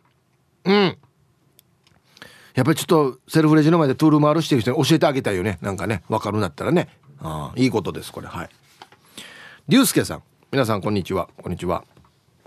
[0.64, 0.98] うん。
[2.54, 5.58] やっぱりちょっとセルフレジの前でトゥール回るしてる人に教えてあげたいよね。
[5.62, 6.88] なんかね分かるんだったらね。
[7.20, 8.26] ああいいことですこれ。
[8.26, 8.48] はい。
[9.68, 10.22] 竜介さん。
[10.50, 11.28] 皆さんこんにちは。
[11.40, 11.84] こんにちは。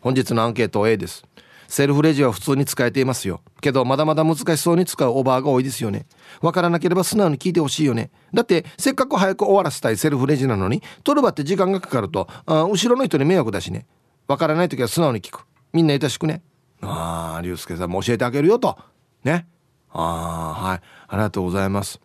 [0.02, 1.24] 本日のアンケート A です。
[1.66, 3.42] セルフレジは普通に使えていますよ。
[3.62, 6.08] けどまだまだ難しそうに使うオーバーが多いですよね。
[6.42, 8.12] わからなければ素直に聞いてほしいよね。
[8.34, 13.86] だってせっかく早く終わらせたいセルフレジなのに取る場って時間がかかるとあ後ろの人に迷惑だしね。
[14.28, 15.46] わからない時は素直に聞く。
[15.72, 16.44] みんな優しくね。
[16.82, 18.78] ああ竜介さんも教えてあげるよと。
[19.24, 19.48] ね。
[19.90, 20.82] ああはい。
[21.08, 22.02] ありがとうございます。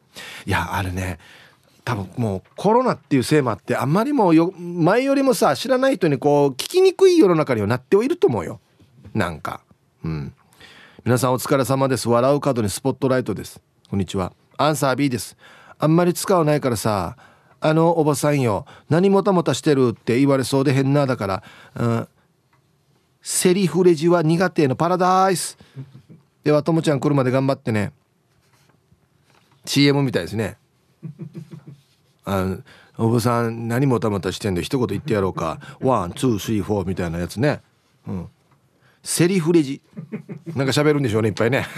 [0.47, 1.19] いやあれね
[1.85, 8.61] 多分もうコロナっていうせいもあってあんまりもよ前よりもさ知らない人にこう聞きにくい世の中にはなってはいると思うよ。
[9.15, 9.61] なんか。
[10.05, 10.35] うん。
[11.05, 12.09] 皆さんお疲れ様です。
[12.09, 13.61] 笑う角にスポットライトです。
[13.89, 14.33] こんにちは。
[14.57, 15.37] アンサー B です。
[15.79, 17.17] あんまり使わないからさ
[17.61, 21.43] あのおばさんよ何もたもたしてるって言われそうで変なだから、
[21.75, 22.09] うん、
[23.23, 25.57] セリフレジは苦手のパラダイス。
[26.45, 27.93] ではともちゃん来るまで頑張ってね。
[29.65, 30.57] CM みたいですね。
[32.31, 32.59] あの
[32.97, 35.59] おばさん何もたもたしてんで一言言ってやろうか。
[35.81, 37.61] One two three four みたいなやつね。
[38.07, 38.29] うん。
[39.03, 39.81] セリフレジ。
[40.55, 41.67] なんか喋るんでしょうねいっぱいね。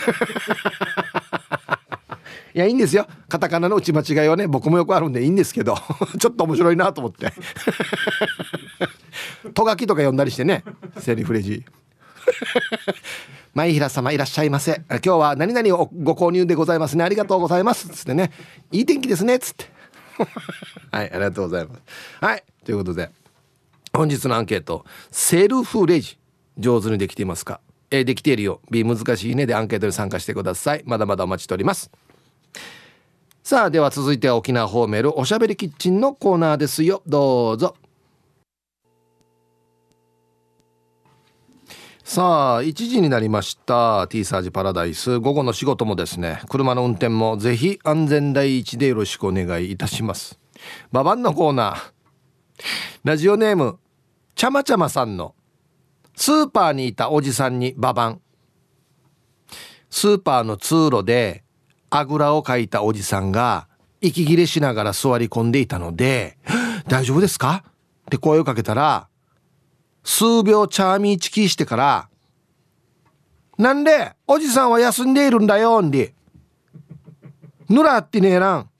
[2.54, 3.06] いやいいんですよ。
[3.28, 5.74] カタカナの打ち間違いはね僕もよくあるんでいいんですけど。
[6.18, 7.32] ちょっと面白いなと思って。
[9.54, 10.64] とがきとか読んだりしてね
[10.98, 11.64] セリフレジ。
[13.54, 14.82] 前平様いらっしゃいませ。
[14.88, 17.04] 今日は何々をご購入でございますね。
[17.04, 17.88] ありがとうございます。
[17.88, 18.32] つってね。
[18.70, 19.38] いい天気ですね。
[19.38, 19.71] つって。
[20.90, 21.80] はいありがとうございます。
[22.20, 23.10] はいということで
[23.92, 26.18] 本日のアンケートセルフレジ
[26.58, 28.60] 上手にできていますか？A できているよ。
[28.70, 30.82] B 難しいねでアンケートに参加してください。
[30.86, 31.90] まだまだお待ちしております。
[33.42, 37.02] さあでは続いては沖縄ホーメルおしゃべりキッチンのコーナーですよ。
[37.06, 37.74] どうぞ。
[42.12, 44.06] さあ1時になりました。
[44.06, 45.18] T サージパラダイス。
[45.18, 50.38] 午後の仕事もですね車の運転もぜひ安全第一でよろしくお願いいたします。
[50.92, 51.92] ババンのコーナー。
[53.02, 53.78] ラジオネーム
[54.34, 55.34] ちゃまちゃまさんの
[56.14, 58.20] スーパーにいたおじさんにババン
[59.88, 61.44] スーパーの通路で
[61.88, 63.68] あぐらをかいたおじさんが
[64.02, 66.36] 息切れしながら座り込んでいたので
[66.88, 67.64] 「大丈夫ですか?」
[68.04, 69.08] って声をかけたら
[70.04, 72.08] 数秒チャーミーチキしてから
[73.58, 76.14] 「なんでおじさんは休んでいるんだよんで」
[77.68, 78.70] 「ぬらってねえらん」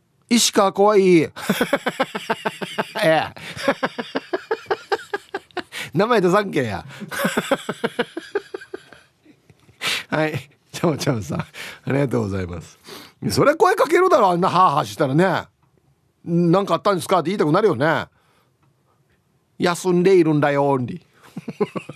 [0.28, 1.30] 「石川怖い」 え
[3.04, 3.34] え。
[5.94, 6.84] 名前出さんけや。
[10.08, 10.50] はい。
[10.72, 11.40] ちゃまちゃまさん。
[11.40, 11.46] あ
[11.86, 12.78] りがとうございます。
[13.30, 15.44] それ声かけるだろあんなハーハーしたらね。
[16.24, 18.06] 何かあったんですかって言いたくなるよね。
[19.60, 21.02] 休んでいるんだよに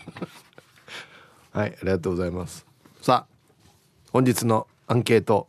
[1.50, 2.66] はいありがとうございます。
[3.00, 3.34] さあ
[4.12, 5.48] 本日のアンケート。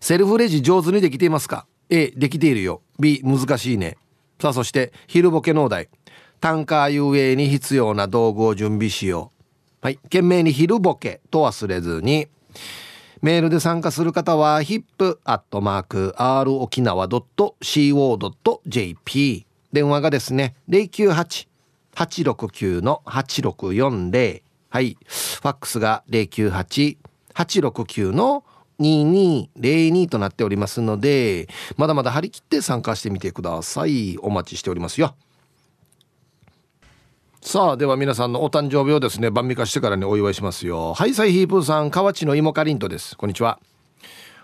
[0.00, 2.82] セルフレジ上手にできていますか？A できているよ。
[3.00, 3.96] B 難しいね。
[4.38, 5.88] さあそして昼ボケ農大
[6.40, 9.32] 単価遊泳に必要な道具を準備しよ
[9.82, 9.86] う。
[9.86, 12.28] はい懸命に昼ボケと忘れずに。
[13.22, 17.52] メールで参加する方は hip.r 沖縄 .co.jp
[19.72, 24.96] 電話がですね098-869の8640はい。
[25.06, 28.44] ファックスが098-869の
[28.80, 34.18] 2202となっておりますのでまだまだ張り切って参加してみてください。
[34.18, 35.14] お待ちしておりますよ。
[37.42, 40.94] さあでは皆さんのお誕生日をですね晩味化してからにお祝いしますよ。
[40.94, 43.16] はいサイヒープーさん河内の芋かりんとです。
[43.16, 43.58] こんにちは。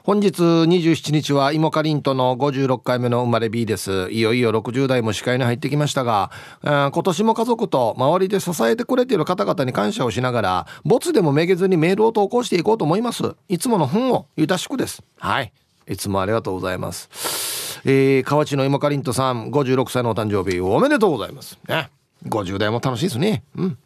[0.09, 4.11] 本日27日は芋かりんとの56回目の生まれ B です。
[4.11, 6.31] いよいよ60代も視界に入ってきましたが、
[6.63, 13.35] 今年も家族と周りで支えてくれている方々に感謝をしながらボツでもめげずにメールを投稿していこうと思います。
[13.51, 15.03] いつもの本をゆたしくです。
[15.19, 15.53] はい。
[15.87, 17.83] いつもありがとうございます。
[17.85, 21.59] えー、河内の芋かりんとさん56歳のお誕生日おめでとうございます。
[21.69, 21.91] ね。
[22.27, 23.43] 50代も楽しいですね。
[23.59, 23.79] うん。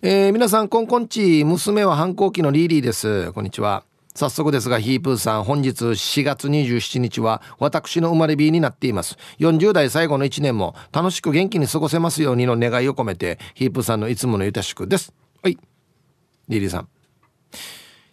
[0.00, 3.32] えー、皆さんこんこんち娘は反抗期のリーリーです。
[3.32, 9.16] こんにちは早速ですがヒープーさん本日4月27日は私の生まれ日になっています。
[9.38, 15.12] 40代最後の1年も楽しく元気に過ごせますようにの願いを込めてヒープーさんのいつものゆたしくです。
[15.42, 15.58] はい。
[16.48, 16.88] リリーさん。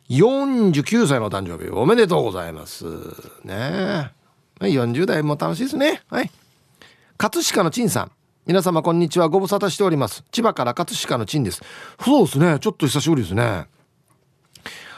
[0.10, 2.86] 49歳の誕生日おめでとうございます。
[3.44, 4.12] ね。
[4.62, 6.04] え40代も楽しいですね。
[6.10, 6.32] はい。
[7.18, 8.12] 葛飾の陳さん。
[8.46, 9.28] 皆様こんにちは。
[9.28, 10.24] ご無沙汰しております。
[10.32, 11.62] 千葉から葛飾の陳です。
[12.00, 12.60] そうですね。
[12.60, 13.66] ちょっと久しぶりですね。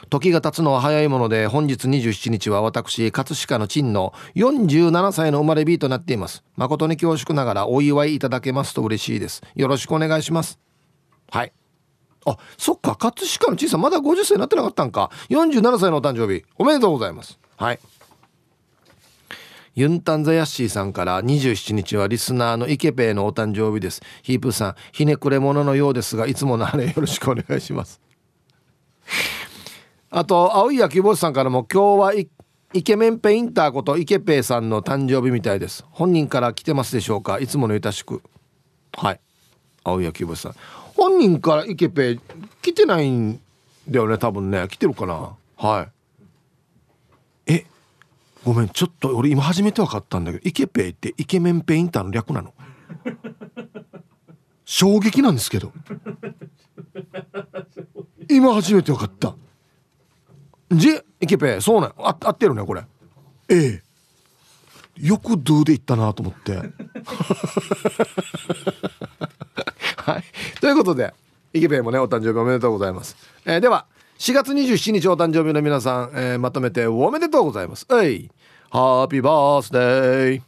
[0.09, 6.43] 時が経つのは早いもので本日27日は私葛飾の陳の47歳の生まれ日となっています。
[6.55, 9.43] 誠に恐縮ながらお祝いいただけますと嬉しいです。
[9.55, 10.59] よろしくお願いします。
[11.31, 11.53] はい。
[12.25, 12.95] あそっか。
[12.95, 15.11] 葛飾の陳さんまだ50歳になってなかったんか。
[15.29, 16.43] 47歳のお誕生日。
[16.57, 17.39] おめでとうございます。
[17.57, 17.79] はい。
[19.75, 24.01] ユンタンザヤッシーさんから27日はリスナーのイケペイのお誕生日です。
[24.23, 28.01] ヒープさん、ひねくれ者のようですが、いつものあれよろしくお願いします。
[30.11, 32.13] あと、青い野球帽子さんからも今日は
[32.73, 35.85] イケメンペインターことイケペイさんの誕生日みたいです。
[35.91, 37.39] 本人から来てますでしょうか？
[37.39, 38.21] いつものゆたしく。
[38.93, 39.19] はい。
[39.83, 40.55] 青い野球帽子さん。
[40.95, 42.19] 本人からイケペイ
[42.61, 43.39] 来てないん
[43.87, 44.67] だよね、多分ね。
[44.67, 45.35] 来てるかな？
[45.57, 45.87] は
[47.47, 47.51] い。
[47.53, 47.65] え
[48.43, 52.53] ごめんちょっと俺今初めて分かったんだけどイケペイってイケメンペインターの略なの？
[54.65, 55.71] 衝撃なんですけど
[58.29, 59.35] 今初めて分かった
[60.71, 62.83] じイケペイそうなんあ合ってるねこれ
[63.49, 63.81] ええ
[64.97, 66.57] よくドゥで言ったなと思って
[69.95, 70.23] はい
[70.59, 71.13] ということで
[71.53, 73.85] イケペイもねお誕生日おめでとうございます、えー、では
[74.19, 77.85] 4月27日お誕生日の皆さん、えー、まとめておめでとうございます。
[77.87, 78.29] はい。
[78.69, 80.41] ハッピーバースデー。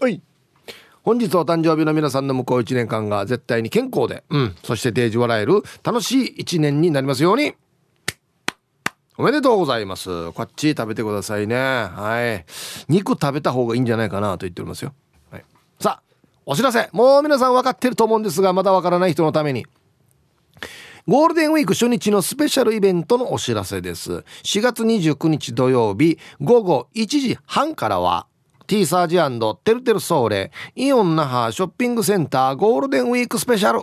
[0.00, 0.22] はい。
[1.02, 7.54] 本日お誕生日の皆さんの向こう1年間が絶対に健康で、うん、そしてデージ笑える楽しい1年になりますように。
[9.18, 10.32] おめでとうございます。
[10.32, 11.56] こっち食べてくださいね。
[11.56, 12.46] はい。
[12.88, 14.94] 肉食べた方がいいんじゃないかなと言っておりますよ。
[15.30, 15.44] はい。
[15.78, 16.12] さあ、
[16.44, 19.66] お知らせもう皆さん分かってると思うんですがまだ分からない人のために
[21.06, 28.26] ゴールデンウィーク初日のスペシャルイベントのお知らせです4月29日土曜日午後1時半からは
[28.66, 29.16] T サージ
[29.64, 33.82] てるてるソーレイオン那覇ショッピングセンターゴールデンウィークスペシャル。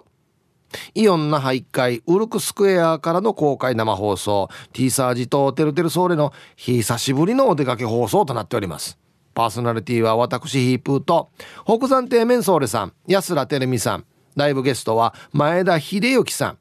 [0.94, 4.50] イオン那覇1階ウルクスクエアからの公開生放送。
[4.74, 8.98] T サージとてるてるソーレの久しぶりのお出かけ放送となっております。
[9.34, 11.30] パーソナリティは私ヒープーと
[11.66, 14.06] 北山亭メンソーレさん安田テレミさん。
[14.36, 16.58] ライブゲストは前田秀幸さん。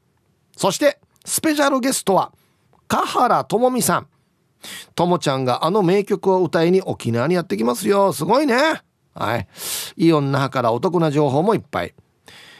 [0.55, 2.31] そしてスペシャルゲストは
[2.87, 4.07] 香原朋美さん。
[4.95, 8.13] ともちゃんがあの名曲を歌いに沖縄にやってきますよ。
[8.13, 8.81] すごいね。
[9.13, 9.47] はい。
[9.97, 11.93] イオン那覇からお得な情報もいっぱい。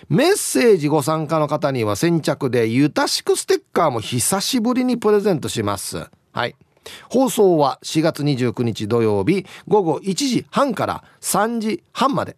[0.10, 6.10] メッセージご参加の方には先着でゆたしくステッカーも久しぶりにプレゼントします。
[6.32, 6.56] はい。
[7.10, 12.36] 放送は4月29日土曜日午後1時半から3時半まで。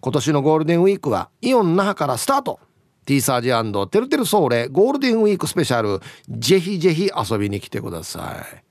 [0.00, 2.60] 今年のゴールデンウィークはイオン那覇からスタート。
[3.06, 6.00] T サージてるてるソーレゴールデンウィークスペシャル。
[6.28, 8.67] ぜひぜひ遊びに来てください。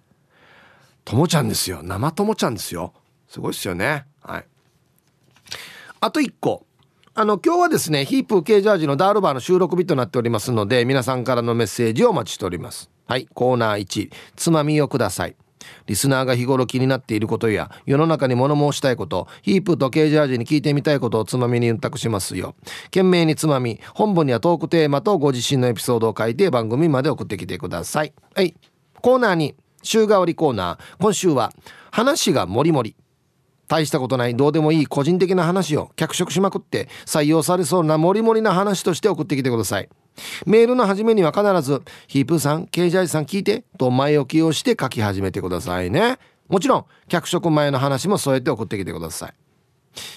[1.08, 1.80] ともちゃんですよ。
[1.84, 2.92] 生ともちゃんですよ。
[3.30, 4.04] すごいっすよね。
[4.22, 4.46] はい。
[6.02, 6.66] あと1個。
[7.14, 12.92] あの今日はですねヒープ K ジャージのダールバーの収録日となっておりますので皆さんからのメッセージをお待ちしております。
[13.06, 13.26] はい。
[13.34, 15.38] コーナー1つまみをください。
[15.86, 22.54] リスナーが日頃気になっていることや世の中に物申したいことヒープとケージャージに聞いてみたいことをつまみに運託しますよ。
[22.88, 28.14] 懸命につまみ本文にはトークテーマとご自身のエピソードを書いて番組まで送ってきてください。
[28.36, 28.56] はい。
[29.02, 29.56] コーナーに
[29.88, 31.02] 週替わりコーナー。
[31.02, 31.52] 今週は
[31.92, 32.96] 話がもりもり。
[33.68, 39.90] 大したことないどうでもいい個人的な話を脚色しまくって採用されそうなモリモリな話として送ってきてください。
[40.46, 46.18] メールの始めには必ず「ヒープーさんケージャージさん聞いて」と前置きをして書き始めてくださいね。
[46.48, 49.34] もちろん脚色前の話も添えて送ってきてください。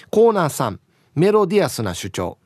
[0.09, 0.79] コーナー3
[1.15, 2.37] メロディアスな主張。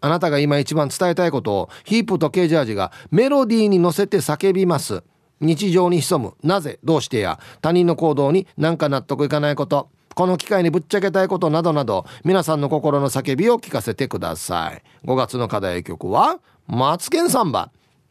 [0.00, 5.02] あなたが今一番伝えたいことをヒープとケージャージがメロディーに乗せて叫びます。
[5.40, 6.34] 日常に潜む。
[6.42, 7.38] なぜどうしてや。
[7.60, 9.88] 他人の行動に何か納得いかないこと。
[10.14, 14.82] この機会にぶっちゃけたいことなどなど皆さんの心の叫びを聞かせてください。
[15.06, 17.70] 5月の課題曲はマツケンサンバ。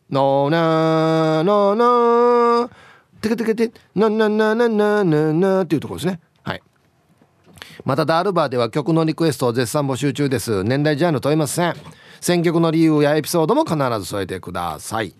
[0.10, 2.70] のなのな
[3.20, 6.22] てけてけてなななななななっていうところですね。
[6.44, 6.62] はい。
[7.84, 10.64] またダールバーでは曲のリクエストを絶賛募集中です。
[10.64, 11.76] 年代ジャンル問いません。
[12.22, 15.14] 選曲の理由やエピソードも必ず添えてください。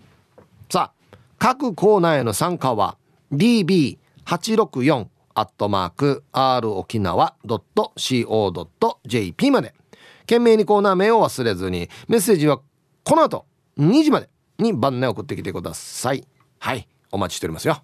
[0.70, 0.97] さあ
[1.38, 2.96] 各コーナーへの参加は
[3.32, 9.74] DB864 アットマーク r 沖縄 .co.jp まで。
[10.22, 12.60] 懸命にコーナー名を忘れずにメッセージは
[13.02, 13.46] この後
[13.78, 14.28] 2時まで
[14.58, 16.26] に番内送ってきてください。
[16.58, 17.80] はいお待ちしておりますよ。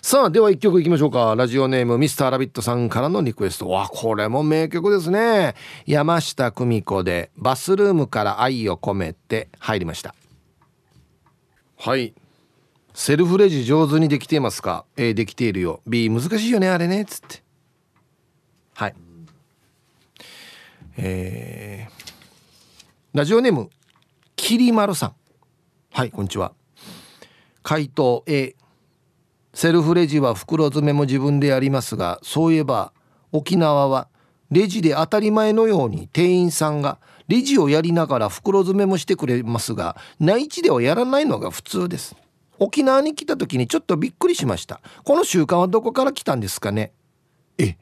[0.00, 1.34] さあでは1曲いきましょうか。
[1.36, 3.68] ラジオネームミスターラビットさんからのリクエスト。
[3.68, 5.54] わこれも名曲ですね。
[5.86, 10.14] 山下久美子でバスルームから愛を込めて入りました。
[11.80, 12.12] はい。
[12.92, 15.80] セルフレジ上手にできていますか？A できているよ。
[15.86, 17.40] B 難しいよねあれねつって。
[18.74, 18.94] はい。
[20.96, 22.02] えー、
[23.14, 23.70] ラジオネーム
[24.34, 25.14] きりまるさん。
[25.92, 26.52] はいこんにちは。
[27.62, 28.56] 回答 A
[29.54, 32.92] セルフレジは袋詰めも自分でやりますがそういえば
[33.30, 34.08] 沖縄は
[34.50, 36.98] レジで当たり前のように店員さんが
[37.28, 42.16] レジをやりながら袋詰めもしてくれますが内地ではやらないのが普通です。
[42.58, 44.80] 沖縄に来た時にちょっとびっくりしました。
[45.04, 46.92] この習慣はどこから来たんですかね？
[47.56, 47.76] え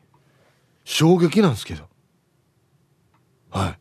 [0.84, 1.84] 衝撃なんですけど。
[3.50, 3.78] はい。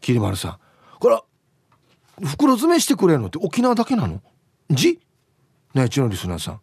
[0.00, 0.58] きり丸さん。
[0.98, 1.20] これ
[2.26, 4.20] 袋詰めしてくれるのって沖縄だけなの？
[4.70, 4.98] じ？
[5.74, 6.60] ねちのリスナーさん。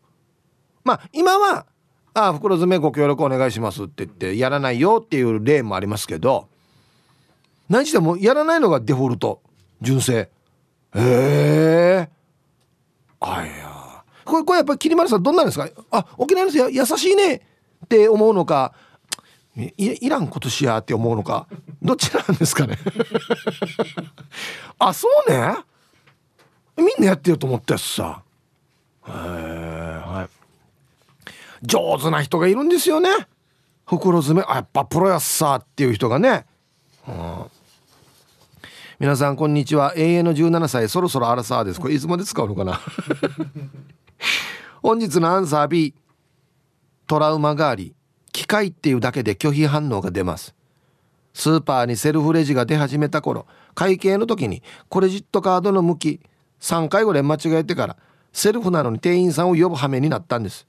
[0.83, 1.65] まあ今は
[2.13, 6.49] 「ああ袋詰めご協力お願いします」って言ってやらないよっていう例もありますけど
[7.71, 9.41] 何してもやらないのがデフォルト。
[9.81, 10.13] 純正。
[10.13, 10.29] へ
[10.95, 12.09] え。
[13.21, 14.03] あいや。
[14.25, 15.69] これこれやっぱり桐丸さんどんなんですか？
[15.89, 17.35] あ沖縄の人優しいね。
[17.85, 18.73] って思うのか。
[19.55, 21.47] いいらんことしやって思うのか。
[21.81, 22.77] どっちなんですかね？
[24.77, 25.55] あそうね。
[26.75, 28.21] みんなやってると思ったやつさ。
[29.07, 30.29] へえはい。
[31.63, 33.09] 上手な人がいるんですよね。
[33.85, 34.45] 袋詰め。
[34.45, 36.45] あやっぱプロやっさっていう人がね、
[37.07, 37.45] うん、
[39.01, 39.93] 皆さんこんにちは。
[39.95, 41.81] 永遠の17歳そろそろアラサーです。
[41.81, 42.79] これいつまで使うのかな？
[44.83, 45.95] 本日のアンサー B
[47.07, 47.95] トラウマがあり
[48.31, 50.53] 機械っていうだけで拒否反応が出ます。
[51.33, 56.19] スーパーにセルフレジが出始めた頃会計の時にクレジットカードの向き
[56.59, 57.97] 3回ぐらい間違えてから
[58.31, 60.67] セルフなのに店員さんを呼ぶ羽目になったんです。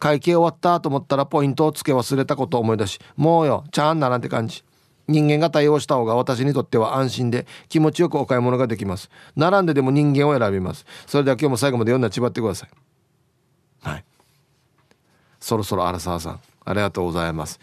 [0.00, 4.64] 会計終わったと思ったらポイントをつけ忘れたことを思い出しもうよちゃんななんて感じ
[5.10, 9.10] 人間が対応した方が私にとっては安心で気持ちよくお買い物ができます。
[9.36, 10.86] 並んででも人間を選びます。
[11.06, 12.70] それでは今日も最後まで読んだちばってください
[13.82, 14.04] はい。
[15.40, 16.40] そろそろ荒沢さん。
[16.64, 17.58] ありがとうございます。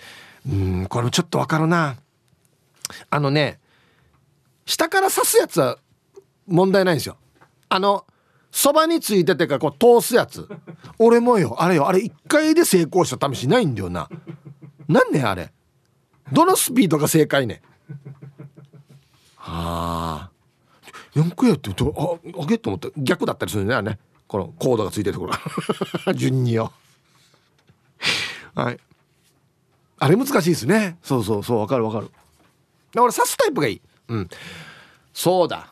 [0.47, 1.95] うんこれもちょっとわかるな。
[3.09, 3.59] あのね
[4.65, 5.77] 下から刺すやつは
[6.47, 7.17] 問題ないんですよ。
[7.69, 8.05] あの
[8.51, 10.47] そばについててかこう通すやつ。
[10.99, 14.09] 俺もよあれよあれ1回で成功した試しないんだよな。
[14.87, 15.51] なんねあれ。
[16.32, 17.61] どのスピードが正解ね
[19.36, 20.32] はあ
[21.15, 23.97] 4回やってるとああげと思って逆だったりするんだよね。
[24.28, 25.28] このコードがついてるとこ
[26.05, 26.13] ろ。
[26.13, 26.73] 順によ。
[28.53, 28.80] はい。
[29.99, 30.97] あれ難しいですね。
[31.01, 32.11] そうそうそうわかるわかる。
[32.95, 33.82] 俺刺すタイプがいい。
[34.09, 34.30] うん。
[35.13, 35.71] そうだ。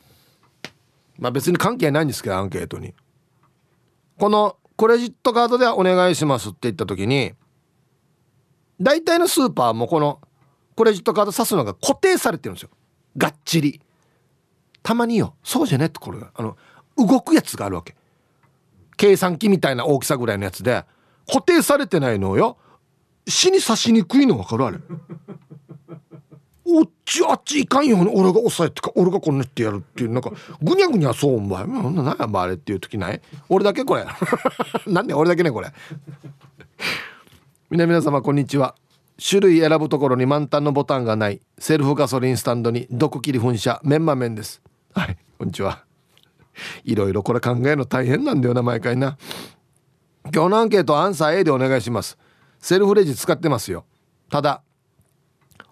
[1.19, 2.93] まあ別に関係ないんですけどアンケートに。
[4.17, 7.33] このクレジットカードでお願いしますって言った時に
[8.79, 10.19] 大体のスーパーもこの
[10.75, 12.69] クレジットカード刺すのが固定されてるんですよ。
[13.17, 13.81] がっちり。
[14.83, 15.35] たまによ。
[15.43, 16.19] そうじゃねってこれ。
[16.33, 16.57] あの
[16.97, 17.95] 動くやつがあるわけ。
[18.97, 20.85] 計算機みたいな大きさぐらいのやつで。
[21.27, 22.57] 固定されてないのよ。
[23.27, 24.65] 死に刺しにくいの分かる？
[24.65, 24.77] あれ。
[26.67, 30.11] おっちあっちいかんよ俺が押さえてか俺がこんなってやるっていう。
[30.11, 33.21] なんかぐにゃぐにゃそうお前なんやばあれっていう時ない？
[33.49, 34.05] 俺だけこれ。
[34.91, 35.71] なんで俺だけねこれ。
[37.69, 38.75] 皆皆様こんにちは。
[39.17, 41.41] 種類選ぶところに満タンのボタンがない。
[41.57, 43.79] セルフガソリンスタンドに毒切り噴射。
[43.83, 44.61] メンマメンです。
[44.93, 45.83] はいこんにちは。
[46.83, 49.17] いろいろこれ考えるの大変なんだよな毎回な。
[50.33, 52.17] 今日のアンケートアンサー A でお願いします。
[52.59, 53.85] セルフレジ使ってますよ。
[54.29, 54.61] ただ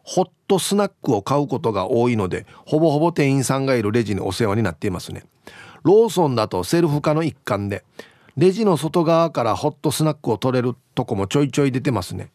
[0.04, 5.26] ホットスナックを買うことが多いのでほぼほぼ店員さんがいるレジにお世話になっていますね。
[5.84, 7.84] ローソンだとセルフ化の一環で
[8.38, 12.32] レジの外側からホットスナックを取れるとこもちょいちょい出てますね。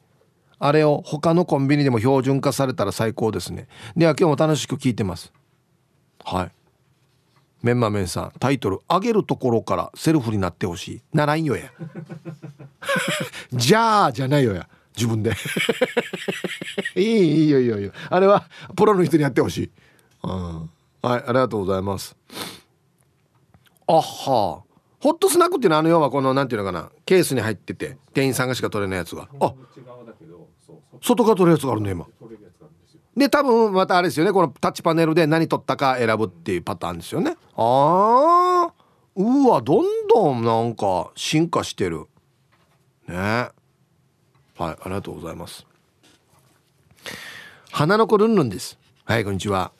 [0.58, 3.68] あれを他のコンビニでも標準化されたら最高ですね。
[3.96, 5.32] では今日も楽しく聞いてます。
[6.24, 6.50] はい。
[7.62, 11.70] メンマメンさんタイトル「上げるところからセルフになってほしい」ならんよや。
[13.52, 14.68] じゃあじゃないよや。
[14.96, 15.32] 自分で。
[16.96, 17.78] いいいいよいいよ。
[17.78, 19.70] いいよあれはプロの人にやってほしい、
[20.24, 20.70] うん、
[21.02, 22.16] はいありがとうございます。
[23.86, 24.62] あは
[25.00, 29.28] ホットスナックっていうのはあの要はこのなんていうのかなケースに入ってて店員さんがしか取れないやつが。
[29.40, 29.54] あ
[31.00, 32.06] 外から取るやつがあるね今。
[33.16, 37.36] で多分またあれですよねこのタッチパネルで何取ったか選ぶっていうパターンですよね。
[37.56, 38.72] あー。
[39.16, 42.06] うわどんどんなんか進化してる。
[43.08, 43.16] ね。
[43.16, 43.52] はい
[44.58, 45.66] ありがとうございます。
[47.70, 48.78] 花の子ルンルンです。
[49.04, 49.72] はいこんにちは。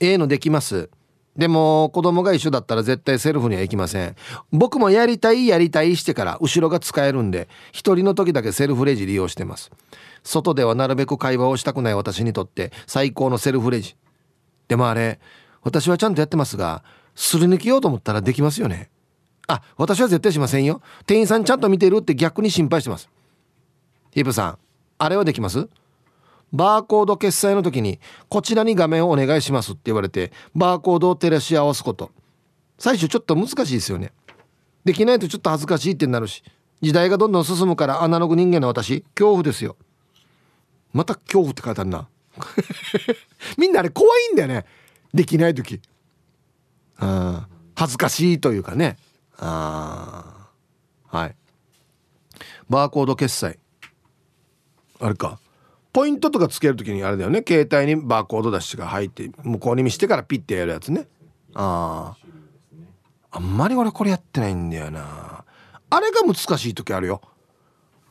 [0.00, 0.90] A のできます
[1.38, 4.16] でも子供が一緒だったら絶対セルフには行きません。
[4.50, 9.70] 僕もやりたいやりたいしてから後ろが使えるんで一人の時だけセルフレジ利用してます。
[10.24, 13.96] 外ではなるべく会話をしたくない私にとって最高のセルフレジ。
[14.66, 15.20] でもあれ
[15.62, 16.82] 私はちゃんとやってますが
[17.14, 18.90] すり抜けようと思ったらできますよね。
[19.46, 20.82] あ私は絶対しませんよ。
[21.06, 23.08] 店員さんちゃんと見てるって逆に心配してます。
[24.10, 24.58] ヒープさん
[24.98, 25.68] あれはできます？
[26.52, 32.10] バーコード決済の時にこちらに画面をお願いしますって言われてバーコードを照らし合わすこと。
[32.78, 34.12] 最初ちょっと難しいですよね。
[34.84, 36.42] できないとちょっと恥ずかしいってなるし
[36.80, 39.76] 時代がどんどん進むからアナログ人間の私恐怖ですよ。
[40.92, 42.08] また恐怖って書いてあるな。
[43.58, 44.64] みんなあれ怖いんだよね。
[45.12, 45.80] できない時。
[46.98, 48.96] あ恥ずかしいというかね。
[49.38, 50.48] あ
[51.06, 51.36] はい。
[52.68, 53.58] バーコード決済。
[55.00, 55.40] あれか。
[55.92, 57.42] ポイントとかつける時にあれだよね。
[57.46, 61.08] 携帯にバーコード出しが入って向こうに見してからピッてやるやつね。
[61.54, 62.28] ああ
[63.30, 65.44] あんまり俺これやってないんだよな。
[65.90, 67.20] あれが難しい時あるよ。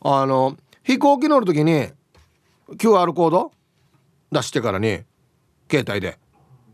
[0.02, 1.90] あの飛行機乗る時に
[2.72, 3.52] QR コード
[4.32, 5.02] 出してからに
[5.70, 6.18] 携帯で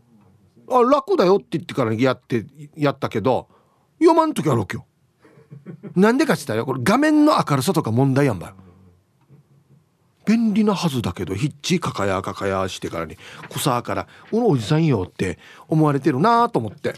[0.70, 2.46] 「あ楽だよ」って言ってからやって
[2.76, 3.48] やったけど
[3.98, 4.86] 読まん時あるわけよ。
[5.94, 8.54] なんでかっつったらこれ画面の明るさとか問題やんばよ
[10.26, 13.16] 便利なはずだけどヒッチかかやかかやしてからに
[13.50, 16.94] 草から「うのおじさんよ」って思われてるなと思って。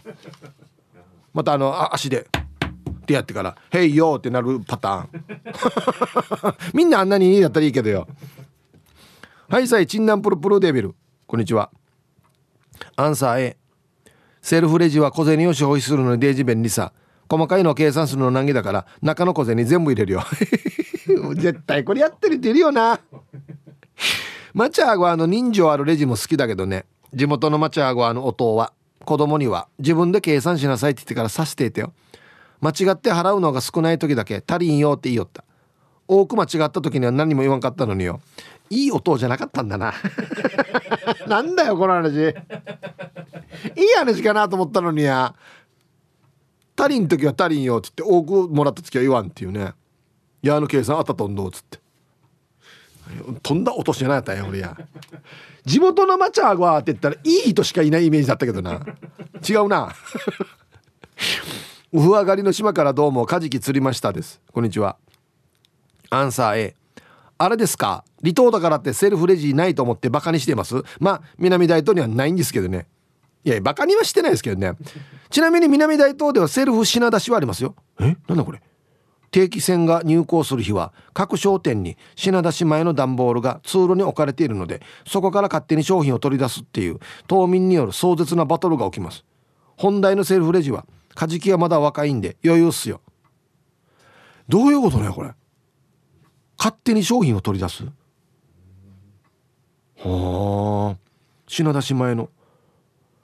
[1.33, 2.31] またあの足で
[3.03, 6.55] ってやってから「へいよ」ってなるパターン。
[6.73, 8.09] みんなあんなにいいだったらいいけどよ。
[9.49, 10.95] はいさいチンナンプルプルデビル。
[11.27, 11.71] こんにちは。
[12.97, 13.57] アンサー A
[14.41, 16.93] セルフレジは小銭を消費するのにデージ便利さ
[17.29, 20.23] 細かいのを計算するの難儀だから中の小銭全部入れるよ。
[21.35, 23.01] 絶対これやってるっているよな。
[24.55, 26.87] マチャーゴアの人情あるレジも好きだけどね。
[27.15, 28.73] 地元のマチャーゴアのお父は
[29.05, 31.93] 子供には自分で計算しなさいって言ってからさしていてよ。
[32.61, 35.45] 間違って払うのが少ない時だけ足りんよって言いよった。
[36.09, 38.21] 多く間違った時には何も言わんかったのによ。
[38.71, 39.95] いい音じゃなかったんだな。
[41.29, 42.15] なんだよこの話。
[42.17, 42.35] いい
[43.97, 45.35] 話かなと思ったのにや。
[46.79, 49.73] 足りん時は足りんよっつって多くもらった時は言わんっていうね。
[50.43, 51.79] やの計算あったとんどっつって。
[53.43, 54.77] 飛んだ落としじゃないったんや俺や。
[55.65, 58.81] 地元のマチャーゴアって言ったらいい人しかいないイメージだったけどな。
[59.49, 59.95] 違うな。
[61.93, 64.41] ウフ上がりの島からどうもカジキ釣りましたです。
[64.53, 64.97] こんにちは。
[66.11, 66.77] アンサー A
[67.39, 68.05] あれですか？
[68.23, 70.83] 離島だからってセルフレジないと思ってバカにしてます？
[70.99, 72.87] まあ南大東にはないんですけどね。
[73.47, 74.77] いやバカにはしてないですけどね。
[75.31, 77.77] ちなみに南大東ではセルフ品出しはありますよ。
[78.01, 78.17] え？
[78.27, 78.61] なんだこれ？
[79.31, 89.25] 定期船が入港する日は各商店に品出し前の段ボールが通路に置かれているのでそこから勝手に商品を取り出すっていう島民による壮絶なバトルが起きます。
[89.77, 90.85] 本題のセルフレジは
[91.15, 93.01] カジキはまだ若いんで余裕っすよ。
[94.49, 95.31] どういうことねこれ？
[96.59, 97.85] 勝手に商品を取り出す？
[99.99, 100.99] はあ。
[101.47, 102.29] 品出し前の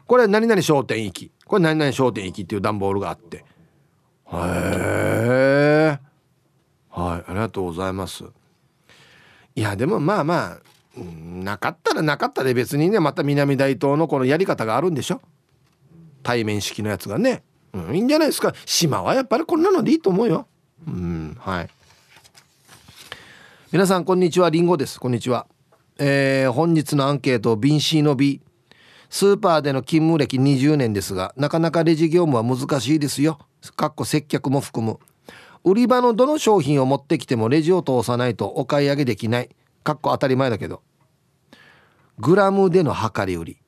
[0.07, 3.39] これ何々商店行きこれ何々商店行きっていう段ボールがあって。
[3.39, 3.45] へ
[4.33, 5.99] え
[6.91, 8.25] はいありがとうございます。
[9.55, 15.21] いやでもまあまあなかったらなかったで別にねまた南大東のこのやり方があるんでしょ。
[16.23, 17.43] 対面式のやつがね、
[17.73, 18.55] うん、いいんじゃないですか。
[18.65, 20.47] 島はやっぱりこんなのでいいと思うよ。
[20.87, 21.69] うんはい。
[23.73, 24.51] 皆さんこんにちは。
[24.51, 25.01] りんごです。
[25.01, 25.47] こんにちは。
[25.99, 28.41] えー、本日のアンケート便 C の B
[29.13, 33.39] スーパーでの勤務歴20年ですがなかなかレジ業務は難しいですよ。
[33.77, 34.99] かっこ接客も含む。
[35.65, 39.51] 売り場のどの商品を持ってきてもレジを通さないとお買い上げできない。
[39.85, 40.81] かっこ当たり前だけど。
[42.21, 43.59] グラムでの量り売り。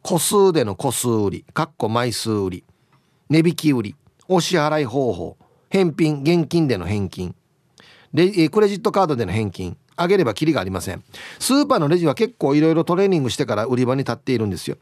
[0.00, 1.44] 個数での個数売り。
[1.52, 2.64] かっこ枚数売り。
[3.28, 3.96] 値引き売り。
[4.26, 5.36] お支払い方法。
[5.68, 7.34] 返品現金での返金。
[8.14, 9.76] レクレジットカードでの返金。
[9.96, 11.02] あげればキリがありません。
[11.38, 14.76] スーパーのレジは結構いろいろトレーニングしてから売り場に立っているんですよ。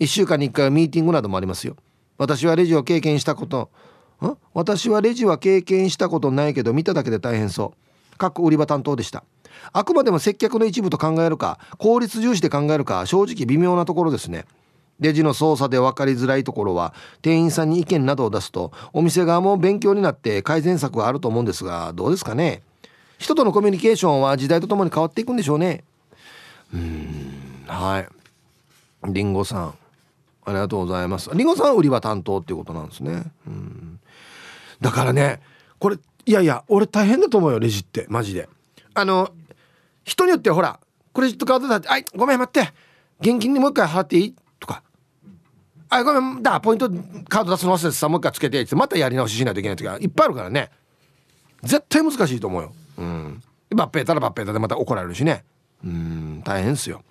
[0.00, 1.76] 1週間に1回はミーティングなどもありますよ。
[2.16, 3.70] 私はレジを経験したこと
[4.22, 4.36] ん？
[4.54, 8.16] 私はレジは経験したことないけど見ただけで大変そう。
[8.16, 9.24] 各売り場担当でした。
[9.72, 14.44] あくまでも接客の一部と考えるか効率重視で考えるか正直微妙なところですね。
[15.00, 16.92] レジの操作で分かりづらいところは
[17.22, 22.62] 店員さんに意見などを出すとお店側も勉強になって改善策があると思うんですがどうですかね？
[23.18, 25.84] 人とのコミュニケーションは時代とともに変わっていくんでしょうね。
[26.72, 28.08] うんはい。
[29.12, 29.74] りんごさん。
[30.44, 31.28] ありがとうございます。
[31.34, 33.24] りんごさん売り場担当っていうことなんですね。
[33.46, 34.00] うん。
[34.80, 35.40] だからね
[35.78, 38.06] これいやいや俺大変だと思うよレジって。
[38.08, 38.48] マジで。
[38.94, 39.30] あの
[40.04, 40.80] 人によってほら
[41.12, 42.72] クレジットカードだって「はいごめん待って。
[43.20, 44.82] 現金にもう一回払っていい?」とか
[45.90, 46.88] 「あごめんだポイント
[47.28, 50.70] カード出すの忘れてさもう一回つけて」ってまたやり直ししないといけない時がいっぱいあるからね。
[51.62, 52.72] 絶対難しいと思うよ。
[52.98, 53.42] うん。
[53.70, 55.44] バッペーたらバッペーたでまた怒られるしね。
[55.84, 57.02] うん大変ですよ。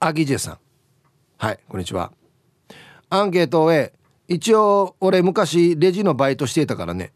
[0.00, 0.58] アギジェさん。
[1.38, 2.12] はいこんにちは。
[3.10, 3.72] アンケートを
[4.28, 7.12] 一応俺昔レジのバイトしてたからね。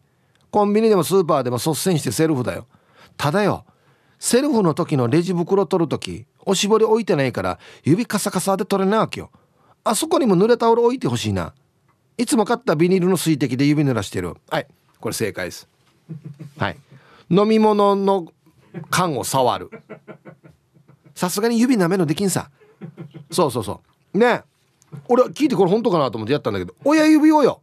[0.51, 2.67] コンビニでもスーパーでも率先してセルフだよ。
[3.17, 3.65] ただよ
[4.19, 9.31] セルフの時のレジ袋取る時おしぼり置いてないから指カサカサで取れないわけよ。
[9.83, 11.55] あそこにも濡れタオル置いてほしいな。
[12.19, 14.35] いつも買ったビニールの水滴で指濡らしてる。
[14.51, 14.67] はい
[15.01, 15.67] これ正解です。
[16.59, 16.77] はい。
[17.31, 18.27] 飲み物の
[18.91, 19.71] 缶を触る。
[21.15, 22.51] さすがに指舐めのできんさ。
[23.31, 23.81] そうそうそ
[24.15, 24.19] う。
[24.19, 24.43] ね。
[25.09, 27.63] 俺聞いてこれ本当かなと思ってやったんだけど親指をよ。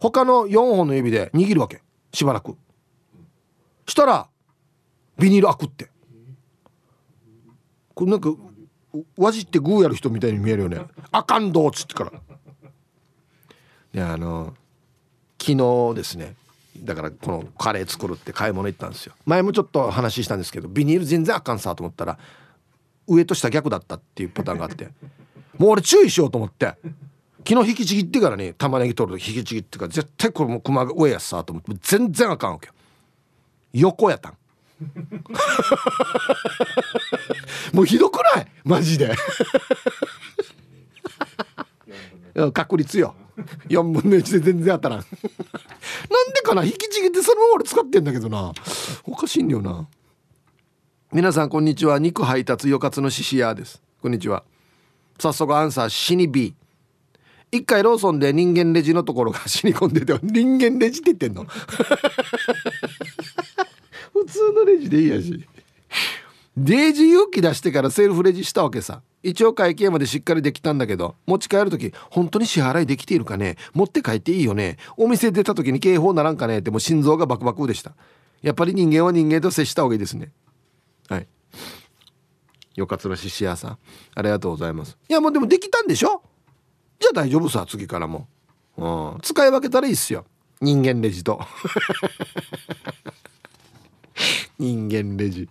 [0.00, 1.82] 他の4本の指で握るわけ。
[2.12, 2.56] しばらく。
[3.86, 4.28] したら
[5.18, 5.90] ビニール開くって。
[7.94, 8.34] これなんか
[9.16, 10.80] わじってグーやる人みたいに見えるよね。
[11.12, 12.12] あかんどっつってから。
[13.92, 14.54] であの
[15.38, 16.34] 昨日ですね。
[16.82, 19.14] だからこのカレー作るって買い物行ったんですよ。
[19.26, 22.18] 前もちょっと話したんですけどビニール全然あかんさと思ったら
[23.06, 24.88] 上と下逆だったっていうパターンがあって。
[25.58, 26.74] もう俺注意しようと思って
[27.46, 32.72] 昨日引きちぎってからね玉ねぎ取ると引きちぎってから絶対これもう熊が上やっさと思って全然あかんわけよ。
[33.72, 34.36] 横やったん。
[37.74, 38.46] もうひどくない？
[38.64, 39.14] マジで。
[42.54, 43.14] 確率よ。
[43.68, 45.04] 4分の1で全然当たらん
[46.50, 46.64] かな？
[46.64, 48.52] 引きちぎってそのまま俺使ってんだけどな。
[49.04, 49.88] おかしいんだよな。
[51.12, 51.98] 皆さんこんにちは。
[51.98, 53.82] 肉配達よかつのししやです。
[54.02, 54.44] こんにちは。
[55.18, 56.54] 早速アンサー死に B
[57.52, 61.44] 一回ローソンで人間レジのところが死に込んでて人間レジって言ってんの？
[64.12, 65.46] 普通のレジでいいやし。
[66.56, 69.02] デージ勇気出してからセルフレジしたわけさ。
[69.22, 73.56] 一応会計までしっかりできたんだけど持ち帰る時本当に支払いできているかね？
[73.74, 74.78] 持って帰っていいよね？
[74.96, 76.60] お店出た時に警報ならんかね？
[76.60, 77.92] ってもう心臓がバクバクでした。
[78.40, 80.32] やっぱり人間は人間と接した方がいいですね。
[81.08, 81.26] はい。
[82.76, 83.78] よかつらししやさん。
[84.14, 84.96] ありがとうございます。
[85.08, 86.22] いやもうでもできたんでしょ？
[86.98, 88.26] じゃあ大丈夫さ次からも、
[88.78, 90.24] うん、使い分けたらいいっすよ。
[90.62, 91.40] 人間レジと。
[94.58, 95.46] 人間レジ。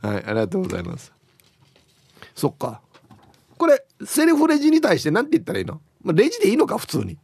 [0.00, 1.12] はいありがとうございます。
[2.34, 2.80] そっか。
[3.56, 6.76] これセルフレジに対して何て言ったらいいの、まあ、レジでいいのか？
[6.78, 7.18] 普通に。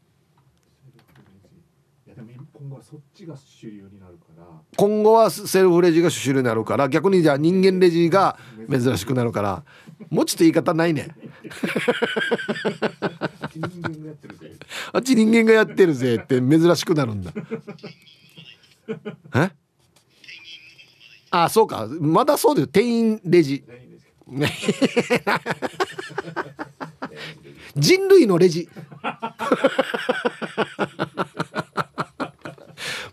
[2.53, 4.45] 今後はそっちが主流になるから。
[4.77, 8.39] 今後はセルフレジが主流になるから逆にじゃあ人間レジが
[8.71, 9.65] 珍しくなるから。
[10.09, 11.09] もうちょっと言い方ないね。
[14.93, 17.33] あっち人間がやってるぜって珍しくなるんだ。
[19.35, 19.51] え？
[21.31, 21.87] あそうか。
[22.01, 22.67] まだそうだよ。
[22.67, 23.65] 店員レジ
[27.77, 28.69] 人類のレジ。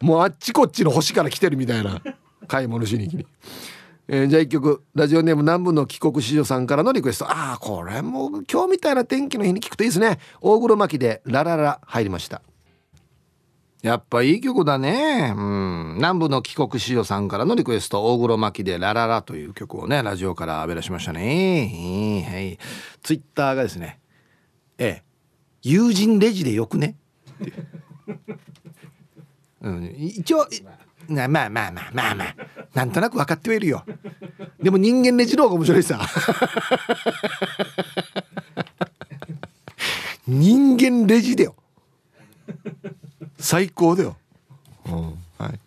[0.01, 2.01] もうあっちこっちの星から来てるみたいな。
[2.47, 3.26] 買い物しに行きに。
[4.07, 4.84] えー、じゃあ一曲。
[4.95, 7.26] ラジオネーム南部の帰国子女さんからのリクエスト。
[7.26, 10.20] ああこれも今日みたいな天気の日に聞くといいですね。
[10.39, 12.41] 大黒摩季で「ラララ」入りました。
[13.88, 15.33] やっぱいい曲だね。
[15.35, 15.93] うん。
[15.95, 22.27] 南部の帰国子女さんからのリクエスト大黒摩季で「ラララ」という曲をねラジオからべらしましたね。
[22.29, 22.59] はい。
[23.01, 23.99] ツイッターがですね
[24.77, 25.03] ええ
[25.63, 26.95] 友人レジでよくね？
[29.61, 29.69] う。
[29.69, 30.45] ん、一応
[31.07, 32.35] まあまあまあまあまあまあ
[32.73, 33.83] なんとなく分かってはいるよ。
[34.61, 35.99] でも人間レジの方が面白いさ。
[40.27, 41.55] 人間レジだよ。
[43.39, 44.17] 最高だよ、
[44.88, 44.93] うん、
[45.38, 45.59] はい。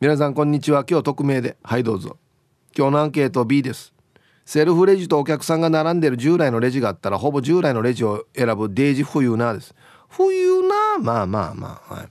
[0.00, 0.84] 皆さんこんにちは。
[0.88, 1.56] 今日匿名で。
[1.64, 2.16] はいどうぞ。
[2.76, 3.92] 今日のアンケート B です。
[4.44, 9.74] セルフレジとお客さんが並んでる従来のレジがあったらほぼ従来のレジを選ぶデージ冬なです。
[10.08, 12.08] 冬なまあまあまあはい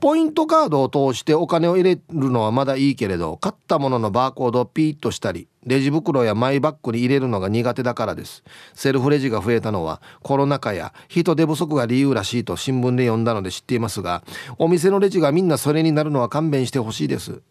[0.00, 8.44] ポイントカードを通してお金を入れるのはまだいいけれど買ったもののバーコードをピーッとしたりレジ袋やマイバッグに入れるのが苦手だからです。
[8.74, 14.22] セルフレジが増えたのはコロナ禍や人手不足が理由らしいと新聞で読んだので知っていますが
[14.58, 17.42] お店のレジがみんなそれになるのは勘弁してほしいです。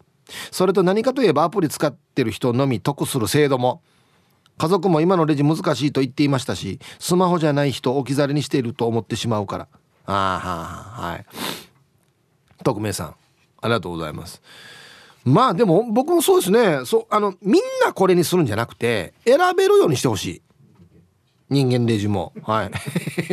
[0.50, 3.82] それと何かといえばアプリ使ってる人のみ得する制度も。
[4.58, 9.68] 家族も今のレジ難しいと言っていましたしスマホじゃない人を置き去りにしていると思ってしまうから。
[10.06, 11.26] ああはい。
[12.66, 13.14] 匿名さん
[13.60, 14.42] ありがとうございます。
[15.24, 16.84] まあでも僕もそうですね。
[16.84, 20.42] そあのみんなこれにするんじゃなくて選べるようにしてほしい。
[21.48, 22.32] 人間レジも。
[22.42, 22.70] はい。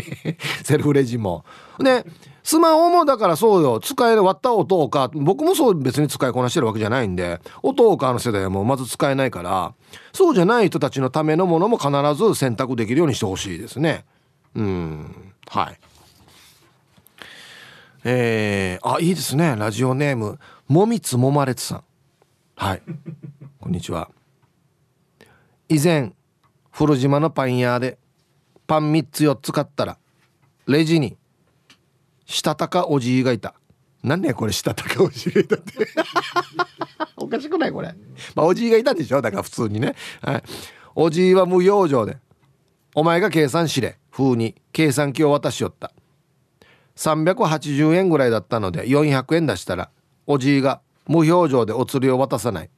[0.63, 1.45] セルフレジも。
[1.79, 2.05] で
[2.43, 3.79] スマホもだからそうよ。
[3.79, 9.73] 使える割った音をか僕もそう別に使いこなしてるわけじゃないんで音をかの世代はもうまず使えないから
[10.11, 14.05] そうじゃない人たちのためのものも必ず選択できるようにしてほしいですね。
[14.55, 15.33] うん。
[15.47, 15.79] はい。
[18.05, 19.55] えー、あいいですね。
[19.57, 20.37] ラジオネーム
[20.67, 21.83] もみつもまれつさん。
[22.55, 22.81] はい。
[23.61, 24.11] こんにちは。
[25.69, 26.13] 以前
[26.69, 27.97] 古島のパン屋で
[28.67, 29.97] パン3つ4つ買ったら
[30.67, 31.17] レジに
[32.25, 33.55] したたかおじいがいた。
[34.03, 35.87] 何ねこれしたたかおじいがいたって。
[37.15, 37.95] おかしくないこれ。
[38.35, 39.21] まあおじいがいたんでしょ。
[39.21, 39.95] だから普通にね。
[40.21, 40.43] はい。
[40.93, 42.17] おじいは無表情で
[42.95, 45.93] お前が計算しれ風に計算機を渡しよった
[46.95, 49.89] 380円ぐらいだったので400円出したら
[50.27, 52.69] おじいが無表情でお釣りを渡さない。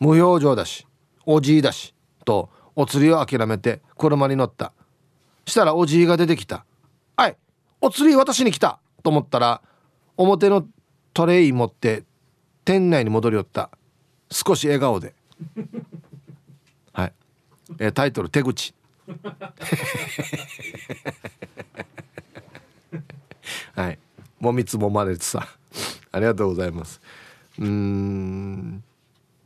[0.00, 0.86] 無表情だし
[1.26, 4.72] おじいだしとお釣りを諦めて車に乗った。
[5.46, 6.64] したらおじいが出てきた
[7.16, 7.36] 「はい
[7.80, 9.60] お釣り渡しに来た!」と思ったら
[10.16, 10.66] 表の
[11.12, 12.04] トレイ持って
[12.64, 13.70] 店内に戻り寄った。
[14.30, 15.14] 少し笑顔で。
[16.92, 17.12] はい。
[17.78, 18.74] えタイトル「手口」
[23.74, 23.98] はい。
[24.40, 25.46] もみつもまれてさ
[26.12, 27.00] ありがとうございます。
[27.58, 28.82] うん。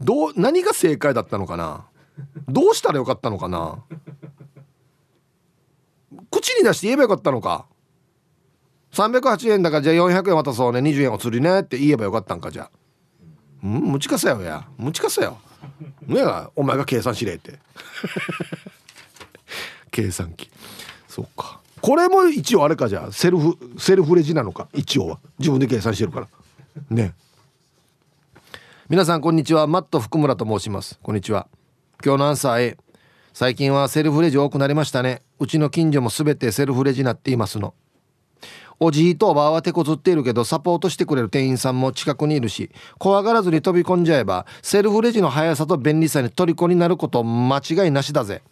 [0.00, 1.84] どう何が正解だったのかな？
[2.48, 3.82] どうしたらよかったのかな？
[6.30, 7.66] 口に出して言えばよかったのか
[8.92, 10.80] ？308円だからじゃあ400円渡そうね。
[10.80, 12.70] 20円お釣りねって言えばよかったんかじゃあ。
[13.62, 13.70] うん？
[13.92, 14.66] むちかせよや。
[14.78, 15.38] むちかせよ。
[16.06, 17.58] ねえお前が計算しれって。
[19.90, 20.50] 計算機。
[21.08, 21.60] そうか。
[21.80, 24.68] これも一応あれかじゃあセルフセルフレジなのか？
[24.74, 25.20] 一応は。
[25.38, 26.28] 自分で計算してるから。
[26.90, 27.14] ね。
[28.88, 29.66] 皆さんこんにちは。
[29.66, 30.98] マット福村と申します。
[31.02, 31.46] こんにちは。
[32.04, 32.76] 今日のアンサー A
[33.32, 35.22] 最近はセルフレジ多くなりましたね。
[35.38, 37.74] うちの近所も全てセルフレジになっていますの。
[38.80, 48.42] おじいとおばあは手こずっているけどサポートしてくれる店員さんも近くにいるし怖がらずに飛び込んじゃえばセルフレジの速さと便利さに虜になること間違いなしだぜ。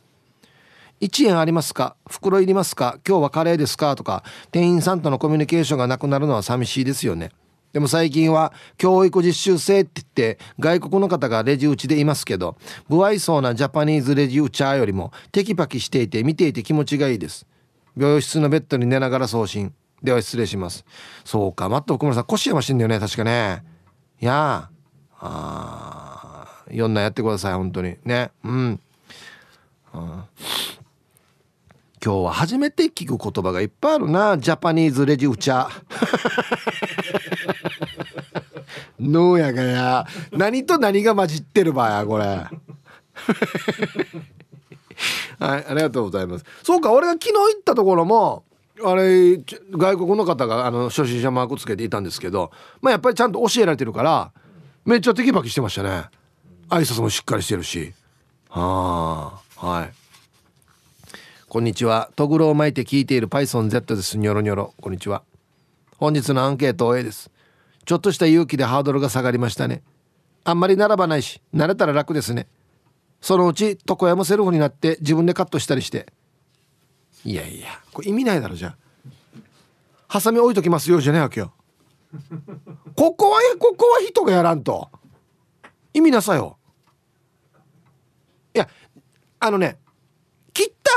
[1.00, 1.96] 1円ありますか？
[2.08, 2.98] 袋いりますか？
[3.06, 3.96] 今日はカレーですか？
[3.96, 7.30] とか店員さんとのコミュニケーションがなくなるのは寂しいですよね。
[7.72, 12.56] でも最近は教育実習生って言って外国の方がレジ打ちでいますけど
[12.88, 17.46] 不愛想なジャパニーズレジ打チャーよりもテキパキしていて見ていて気持ちがいいです。
[17.94, 19.74] 病室のベッドに寝ながら送信。
[20.02, 20.86] では失礼します。
[21.24, 22.98] そうかマット奥村さん腰やましいんだよね？
[22.98, 23.62] 確かね。
[24.20, 24.70] いや
[25.18, 27.96] あいろんなやってください本当に。
[28.04, 28.30] ね。
[28.44, 28.80] うん。
[32.06, 34.38] 今日は初めて聞く言葉がいっぱいあるな。
[34.38, 35.68] ジャパニーズレジウチャ
[39.00, 40.06] のうやがや。
[40.30, 42.24] 何と何が混じってるばやこれ。
[42.24, 42.50] はい
[45.40, 46.44] ありがとうございます。
[46.62, 48.44] そうか俺が昨日行ったところも
[48.84, 49.38] あれ
[49.72, 52.52] 外国の方があの初心者マークつけていたんですけど、
[52.82, 54.30] まあ、やっぱりちゃんと教えられてるから
[54.84, 56.04] めっちゃテキパキしてましたね。
[56.68, 57.92] 挨拶もしっかりしてるし。
[58.48, 60.05] はあはい。
[61.48, 62.10] こんにちは。
[62.16, 64.18] トグロを巻いて聞いている PythonZ です。
[64.18, 64.74] ニョロニョロ。
[64.80, 65.22] こんにちは。
[65.96, 67.30] 本日のアンケート A です。
[67.84, 69.84] ちょっとした勇気でハードルが下がりましたね。
[70.42, 72.48] あんまり並ばないし慣れたら楽ですね。
[73.20, 76.12] そのうち床屋もセルフになって自分でカットしたりして。
[77.24, 78.76] いやいやこれ意味ないだろじゃあ。
[80.08, 81.52] ハサミ置いときますよじゃねえわけよ
[82.96, 84.90] ここはここは人がやらんと。
[85.94, 86.58] 意味なさよ。
[88.52, 88.68] いや
[89.38, 89.78] あのね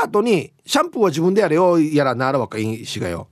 [0.04, 3.28] 後にシャンプーは自分でやれよやらなあらわかいいしがよ。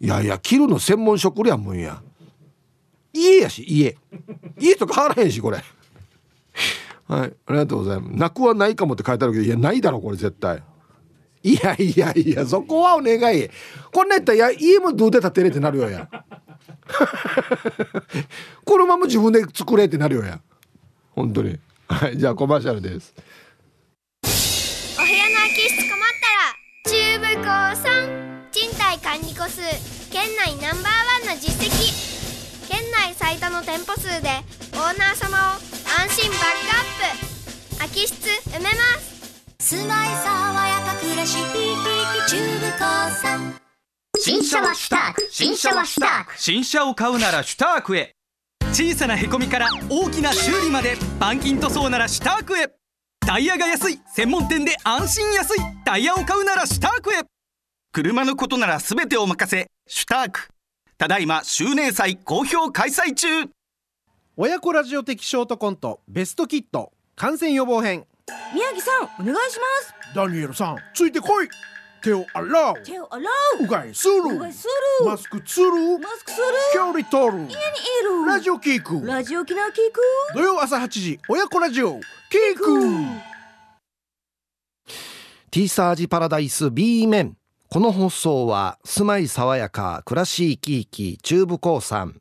[0.00, 2.02] いやいや切るの専門職やもんや。
[3.12, 3.96] 家やし家。
[4.58, 5.58] 家と変わらへんしこれ。
[7.06, 8.16] はいありがとうございます。
[8.16, 10.62] 泣くはないかもって書いてあるけどいやないだろこれ絶対。
[11.42, 13.48] いやいやいやそこはお願い。
[13.92, 16.08] こんなやったら家もどうで建てれってなるよや。
[18.64, 20.40] 車も自分で作れってなるよや。
[21.10, 21.58] 本当に。
[21.86, 23.14] はいじゃあコマーシャルです。
[24.98, 25.93] お部屋の空き室
[26.84, 27.44] 困ったらチューブ工
[27.76, 29.60] さん賃貸管理個数
[30.12, 32.04] 県内ナンバーワンの実績。
[32.68, 34.28] 県内最多の店舗数で
[34.72, 35.40] オーナー様を
[35.98, 37.78] 安心バックアップ。
[37.78, 38.68] 空き室埋めま
[39.00, 39.14] す。
[39.58, 43.54] 住まい爽やか暮らしチューブ工さん
[44.18, 45.28] 新車はシュターク。
[45.30, 46.38] 新車はシュターク。
[46.38, 48.14] 新車を買うならシュタークへ。
[48.72, 52.68] 小さなへこみから大きな修理まで板金塗装ならシュタークへ
[53.26, 55.60] タイヤが安い専門店で安心安い。
[55.82, 57.22] タイヤを買うならシュタークへ。
[57.90, 59.66] 車のことなら全てお任せ。
[59.86, 60.48] シュターク。
[60.98, 63.26] ただいま周年祭好評開催中。
[64.36, 66.92] 親子ラジオ的ショートコントベストキット。
[67.16, 68.04] 感染予防編。
[68.54, 69.94] 宮城さんお願いします。
[70.14, 71.48] ダニエルさんついてこい
[72.04, 72.82] 手を洗う。
[72.84, 73.24] 手を洗
[73.62, 73.66] う。
[73.66, 74.14] がいする。
[74.14, 74.68] うがいす
[75.00, 75.06] る。
[75.06, 75.70] マスクつる。
[75.98, 76.44] マスクする。
[76.74, 77.32] 距離取る。
[77.38, 78.26] 家にいる。
[78.26, 80.00] ラジオキークラジオ機能聞く。
[80.34, 81.98] 土曜朝8時親子ラジオ。
[82.28, 83.24] キーク
[85.50, 87.38] T サージパラダイス B 面
[87.70, 92.20] この放送は住まい爽やか暮らし生き生き中部興産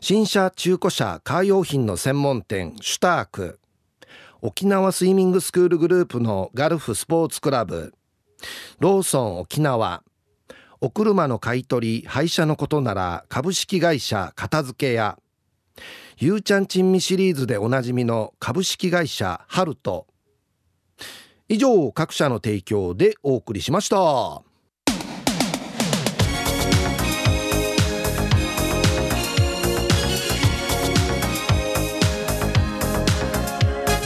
[0.00, 3.58] 新車中古車カー用品の専門店シュターク。
[4.40, 7.94] 沖縄スイミングスクールグループのガルフスポーツクラブ
[8.78, 10.02] ローソン沖縄。
[10.80, 15.18] お車の買い取り廃車のことなら株式会社片付け屋。
[16.18, 20.06] ゆうちゃん珍味シリーズでおなじみの株式会社ハルト。
[21.48, 24.42] 以上各社の提供でお送りしました。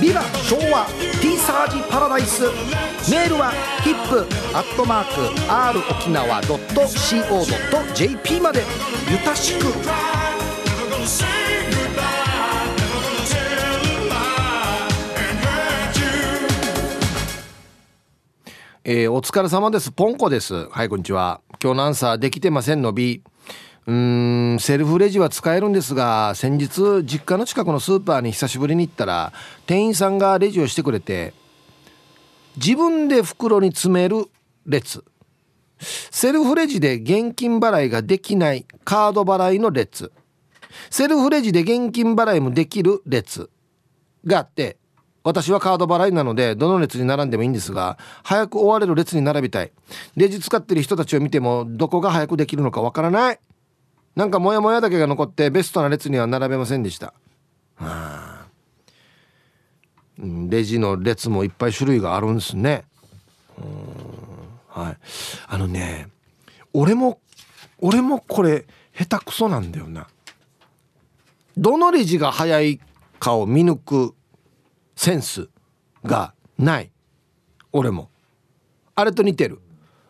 [0.01, 0.87] ビバ昭和
[1.21, 2.43] T サージパラダイス
[3.11, 3.51] メールは
[3.83, 4.21] ヒップ
[4.57, 8.63] アットマーク R 沖縄 .co.jp まで
[9.11, 9.65] ゆたしく
[18.85, 19.91] えー、お疲れ様です。
[19.91, 20.69] ポンコです。
[20.69, 21.41] はいこんにちは。
[21.61, 23.21] 今日のアンサーできてませんの B
[23.87, 29.33] うーんセルフレジは使えるんですが先日実家の近くのスーパーに久しぶりに行ったら
[29.67, 31.35] 店員さんがレジをしてくれて
[32.57, 34.27] 自分で袋に詰める
[34.67, 35.05] 列。
[35.79, 40.11] セルフレジで現金払いができないカード払いの列。
[40.91, 43.51] セルフレジで現金払いもできる列
[44.25, 44.79] があって
[45.23, 49.71] 私はカード払いなのでどの列に並んでもいいんですが早く終われる列に並びたい。
[50.17, 53.39] レジ使ってる人たちを見てもどこが早くできるのかわからない。
[54.17, 57.13] なんかモヤモヤだけが残ってベストな列には並べませんでした、
[57.77, 58.47] はあ、
[60.19, 62.85] レジの列もいっぱい種類があるんですね。
[64.69, 64.97] はい。
[65.49, 66.09] あのね
[66.73, 67.21] 俺も
[67.79, 70.07] 俺もこれ下手くそなんだよな。
[71.59, 72.81] どのレジが早い
[73.19, 74.15] かを見抜く
[74.95, 75.49] センス
[76.05, 76.91] がない。
[77.73, 78.09] 俺も。
[78.95, 79.61] あれと似てる。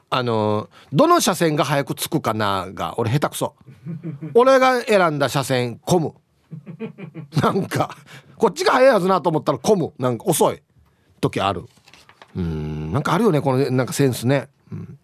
[0.09, 3.54] あのどの車線が早く着くかなが俺下手くそ。
[4.34, 6.14] 俺が選んだ車線混む。
[7.42, 7.96] なんか
[8.36, 9.92] こっちが早いはずなと思ったら混む。
[9.98, 10.62] なんか遅い。
[11.20, 11.64] 時ある。
[12.36, 14.98] うんなんかあるよねこのなんかセンスね、うん、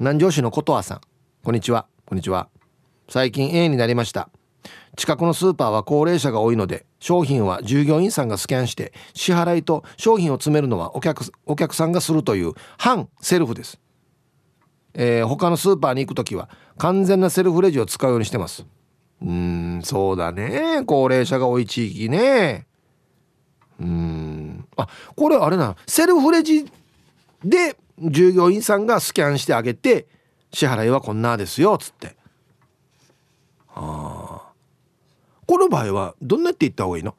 [0.00, 1.00] 南城市のことわさん。
[1.42, 1.86] こんにちは。
[2.04, 2.48] こんにちは。
[3.08, 4.28] 最近 A になりました。
[4.96, 13.80] 近くのスーパーは高齢者が多いので商品は従業員さんがスキャンして支払いと商品を詰めるのはお客お客さんがするという反セルフです、
[14.94, 18.64] えー、他のスーパーに行く時は完全なセルフレジを使うようにしてます。
[19.22, 20.82] うんそうだね。
[20.86, 22.66] 高齢者が多い地域ね。
[23.78, 24.66] うん。
[24.76, 26.64] あこれあれなセルフレジ
[27.44, 30.06] で従業員さんがスキャンしてあげて
[30.52, 32.16] 支払いはこんなですよっつって。
[33.74, 34.09] ああ
[35.50, 37.16] この場合はどんなって言った方がいいの？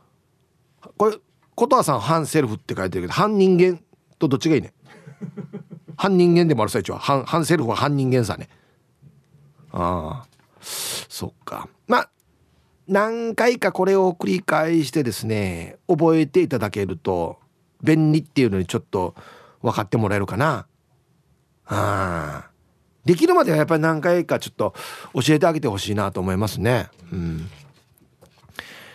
[0.98, 1.18] これ
[1.54, 3.78] 琴葉さん反セルフって書いてるけど反人間
[4.20, 4.72] とどっちがいいね？
[5.98, 8.48] 反人間でもある最中は反反セルフは反人間さね。
[9.74, 10.28] ああ。
[10.62, 11.68] そっか。
[11.88, 12.10] まあ
[12.88, 17.38] 何回かこれを繰り返してですね覚えていただけると
[17.84, 19.14] 便利っていうのにちょっと
[19.62, 20.68] 分かってもらえるかな。
[21.66, 22.46] あ。
[23.04, 24.74] できるまではやっぱり何回かちょっと
[25.16, 26.88] 教えてあげてほしいなと思いますね。
[27.12, 27.50] うん。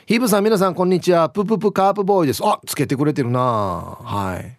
[0.07, 1.29] ヒブさん皆さんこんにちは。
[1.31, 2.41] プププカープボーイです。
[2.45, 3.41] あつけてくれてるな。
[3.41, 4.57] はい。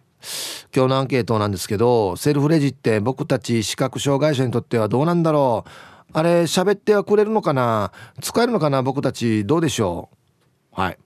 [0.76, 5.70] 今日のアンケートなんですけどセルフレジって僕たち視覚障害者にとってはどうなんだろう。
[6.12, 7.92] あれ喋ってはくれるのかな？
[8.20, 8.82] 使えるのかな？
[8.82, 10.10] 僕たちどうでしょ
[10.76, 10.80] う？
[10.82, 10.98] はい。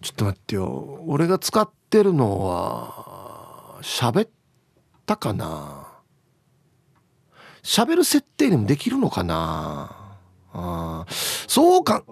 [0.00, 1.04] ちょっと待ってよ。
[1.06, 4.30] 俺が使ってるのは喋っ
[5.06, 5.86] たかな？
[7.62, 9.96] 喋る設定にもできるのかな？
[10.52, 12.04] あそうか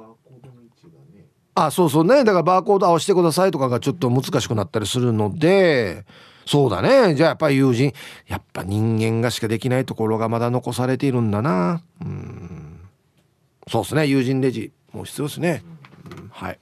[1.54, 2.24] あそうそうね。
[2.24, 6.04] だからバーコード合わせてくださいとかがちょっと難しくなったりするので
[6.46, 7.14] そうだね。
[7.14, 7.92] じゃあやっぱり友人
[8.26, 11.82] やっぱ人間がしかできないところがまだ残されているんだな。
[12.00, 12.80] うん。
[13.68, 14.06] そうですね。
[14.06, 15.62] 友人レジもう必要ですね、
[16.10, 16.58] うん、はい。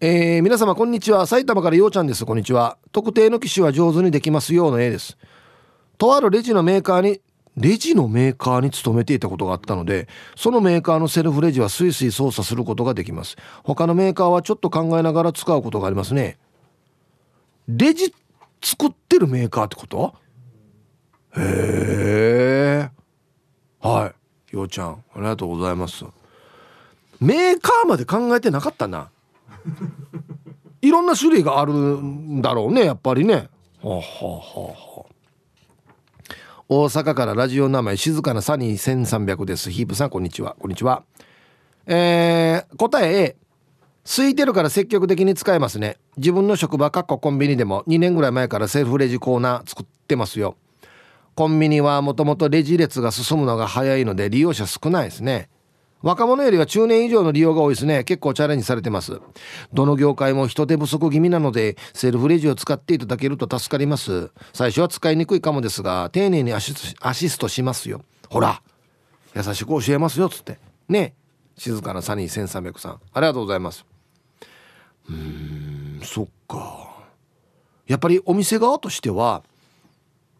[0.00, 1.26] えー、皆様こんにちは。
[1.26, 2.26] 埼玉からようちゃんです。
[2.26, 2.76] こんにちは。
[2.90, 5.16] 特定の機種は上手にできますようの A です。
[5.96, 7.20] とあるレジのメーカーに
[7.56, 13.36] レジのメーカーに勤めていたことがあったのでそのメーカーのセルフレジはスイスイ操作することができます。
[13.62, 16.38] 他のメーカーはちょっと考えながら使うことがありますね。
[17.68, 18.14] レジ
[18.62, 20.14] 作ってるメーカーってこと？
[21.36, 22.90] へえ
[23.80, 24.12] は
[24.50, 24.54] い。
[24.54, 26.04] ようちゃんありがとうございます。
[27.20, 29.10] メーカーまで考えてなかったな。
[30.80, 33.48] いろんな種類があるんだろうねやっぱりね。
[33.82, 34.74] はあ、はあは。
[34.98, 35.01] あ、
[36.74, 39.70] 大阪からラジオ名前静かなサニー1300です。
[39.70, 40.56] ヒープさんこんにちは。
[40.58, 41.02] こんにちは。
[41.84, 43.36] えー、答え A
[44.06, 45.98] 空いてるから積極的に使えますね。
[46.16, 50.56] 自分の職場かっこコンビニでも2年ぐらい前からセルフレジコーナー作ってますよ。
[51.34, 55.50] コンビニはもともとレジ列が進むのが早いので利用者少ないですね。
[56.02, 58.04] 若者よりは中年以上の利用が多いですね。
[58.04, 59.20] 結構チャレンジされてます。
[59.72, 64.30] どの業界も人手不足気味なのでセルフレジを使っていただけると助かります。
[64.52, 68.02] 最初は使いにくいかもですが丁寧にアシストしますよ。
[68.28, 68.62] ほら
[69.34, 70.58] 優しく教えますよっつって。
[70.88, 71.14] ね。
[71.56, 73.00] 静かなサニー1300さん。
[73.12, 73.84] ありがとうございます。
[75.08, 76.90] うーんそっか。
[77.86, 79.42] やっぱりお店側としては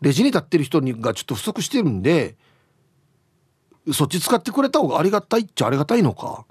[0.00, 2.36] レジに立ってる人がちょっと不足してるんで
[3.90, 6.44] そっち使ってくれた方がありがたいっちゃありがたいのか。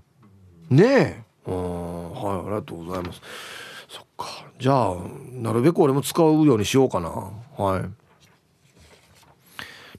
[0.70, 1.24] ねえ。
[1.48, 3.22] うんはいありがとうございます。
[3.88, 4.46] そっか。
[4.60, 4.96] じゃあ
[5.34, 7.10] なるべく俺も使うようにしようかな。
[7.10, 8.02] はい。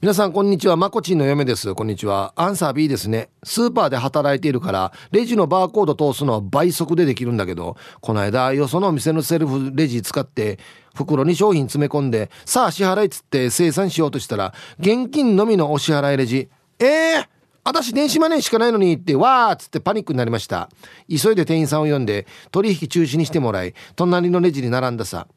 [0.03, 0.75] 皆さんこんにちは。
[0.75, 1.73] まこちんの嫁です。
[1.75, 2.33] こんにちは。
[2.35, 3.29] アンサー B ですね。
[3.41, 10.59] スーパーで働いているからレジのバーコード通すのは倍速でできるんだけどこの間よそのお店のセルフレジ使って
[10.93, 16.49] 袋に商品詰め込んでさあ支払いっつって生産しようとしたら現金のみのお支払いレジ。
[16.79, 17.27] えー、
[17.63, 20.69] 私電子マネーしかないのにってわーっつってパニックになりました。
[21.09, 25.27] 急いで店員さんを呼んで取引中止にしてもらい隣のレジに並んださ。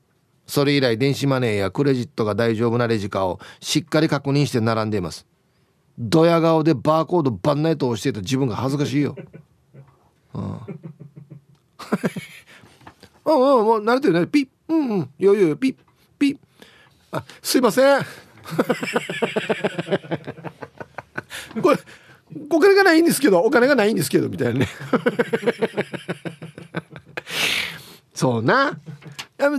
[0.46, 5.26] それ以来電子マネーやクレジットが大丈夫なレジかをしっかり確認して並んでいます。
[5.98, 9.16] ドヤ顔でバーコードバンナイトをしていた自分が恥ずかしいよ。
[10.34, 10.42] うん。
[13.24, 14.26] うんうんもう慣れてるね。
[14.26, 14.48] ピッ。
[14.68, 15.10] うんうん。
[15.18, 15.76] よいよよピッ。
[16.18, 16.38] ピッ。
[17.12, 18.00] あすいません。
[21.62, 21.78] これ
[22.50, 24.68] お金がないんですけどお金がないんですけどみたいなね。
[28.14, 28.78] そうな。
[29.38, 29.50] どれ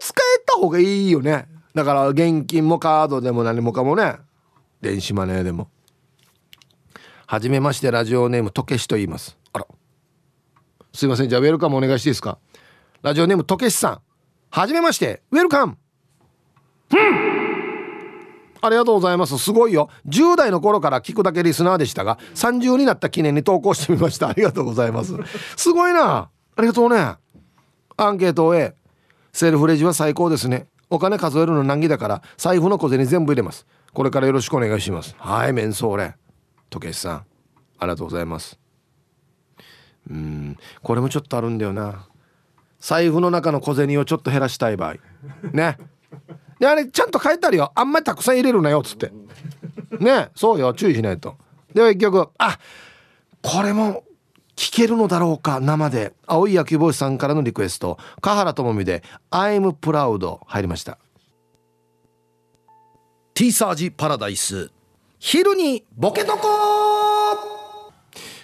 [0.00, 1.46] 使えた方がいいよね。
[1.74, 4.16] だから現金もカードでも何もかもね。
[4.80, 5.68] 電子マネーでも。
[7.26, 9.36] はじめましてラジオネームとけしと言います。
[9.52, 9.66] あら。
[10.92, 11.28] すいません。
[11.28, 12.38] じゃあウェルカムお願いしていいですか？
[13.02, 14.00] ラジオネームとけしさん。
[14.50, 15.76] はじめましてウェルカム
[18.66, 19.38] ありがとうございます。
[19.38, 19.88] すごいよ。
[20.06, 24.28] 10代の頃から聞くだけリスナーでしたが30になった記念に投稿してみました。
[24.28, 25.14] ありがとうございます。
[25.56, 26.30] すごいな。
[26.56, 27.16] ありがとうね。
[27.96, 28.74] アンケートを A
[29.32, 30.66] セルフレジは最高ですね。
[30.88, 33.66] お金数えるの難儀だから財布の小銭全部入れます。
[33.92, 35.14] これからよろしくお願いします。
[35.18, 36.14] はいメンソーレ。
[36.70, 37.16] 時計さん
[37.78, 38.58] ありがとうございます。
[40.10, 42.06] うんこれもちょっとあるんだよな。
[42.78, 44.94] 財布の中の小銭をちょっと減らしたい場合。
[45.52, 45.78] ね。
[46.58, 47.72] であれちゃんと書いてあるよ。
[47.74, 49.12] あんまりたくさん入れるなよっつって。
[49.98, 51.36] ねそうよ注意しないと。
[51.74, 52.58] では一曲あ
[53.42, 54.04] これも
[54.56, 56.14] 聞けるのだろうか生で。
[56.26, 57.98] 青い野球帽子さんからのリクエスト。
[58.20, 60.98] 華原朋美で「I'm proud」入りました。
[63.34, 64.70] ティーサージパラダイス。
[65.18, 66.48] 昼にボケとこ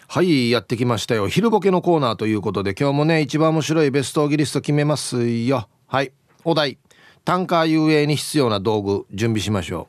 [0.09, 1.29] はいやってきましたよ。
[1.29, 5.69] 昼ボケのコーナーということで今日もね一番面白いベストギリスト決めますよ。
[5.87, 6.13] はい
[6.45, 6.77] お題。
[7.25, 9.89] タンカー遊泳に必要な道具準備しましょ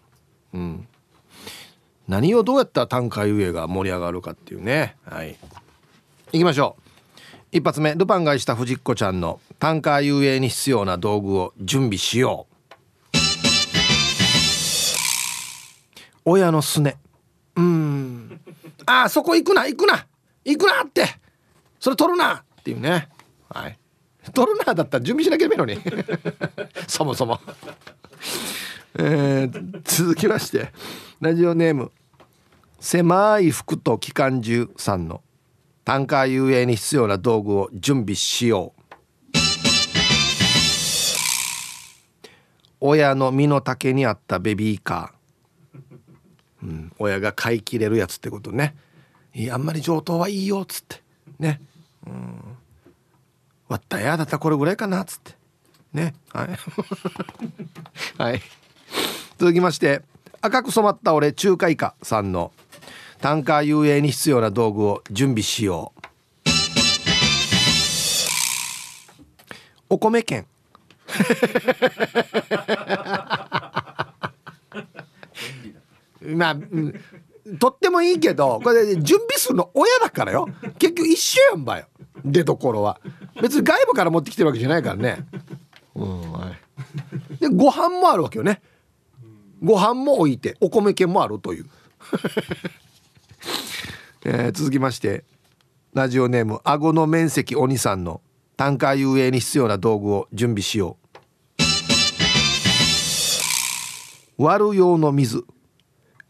[0.53, 0.57] う。
[0.57, 0.87] うん。
[2.07, 4.95] 何をどうやったらタンカー遊泳が盛り上がるかっていうね。
[5.05, 5.37] はい。
[6.31, 6.83] 行きましょう。
[7.51, 7.95] 一発目。
[7.95, 12.53] ルパンがした藤子ちゃんのタンカー遊泳に必要な道具を準備しよう。
[16.25, 16.97] 親のすね。
[17.55, 18.39] うん。
[18.85, 20.05] あそこ行くな行くな。
[20.45, 21.05] 行くなって。
[21.79, 23.09] それ取るなっていうね。
[23.49, 23.77] はい。
[24.31, 25.79] 取るなだったら準備しなきゃいけないのに。
[26.87, 27.39] そもそも。
[28.95, 30.71] えー、続きまして。
[31.19, 31.91] ラジオネーム。
[32.79, 35.21] 狭い服と機関銃さんの。
[35.83, 38.83] タンカー遊泳に必要な道具を準備しよう。
[42.79, 48.75] 親の身の丈に合ったベビーカー、うん、親が買い切れるやつってことね。
[49.51, 51.01] あんまり上等はいいよっつって。
[51.39, 51.61] ね。
[52.05, 52.57] うん
[53.73, 55.31] 割ったやだったらこれぐらいかなっつって。
[55.93, 56.13] ね。
[56.31, 56.49] はい。
[58.21, 58.41] はい。
[59.39, 60.03] 続きまして
[60.41, 62.51] 赤く染まった俺中華イカさんの
[63.19, 66.01] タンカー遊泳に必要な道具を準備しよう。
[69.89, 70.45] お米券。
[76.21, 76.57] まあ、
[77.59, 80.47] とってもいいけどこれ準備するの親だからよ。
[80.77, 81.87] 結局一緒やんばよ。
[82.25, 82.99] 出どころは。
[83.41, 85.25] 別に外部から持ってきてるわけじゃないからね、
[85.95, 88.61] うんはい、でご飯もあるわけよね。
[89.61, 91.65] ご飯も置いてお米券もあるという、
[94.25, 95.23] えー続きまして
[95.93, 98.21] ラジオネーム顎の面積鬼さんの
[98.57, 100.97] タンカー遊泳に必要な道具を準備しよ
[104.37, 104.43] う。
[104.43, 105.45] 割る用の水。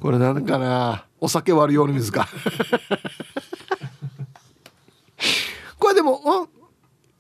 [0.02, 2.28] これなんかなお酒割る用の水か
[5.84, 6.50] これでもん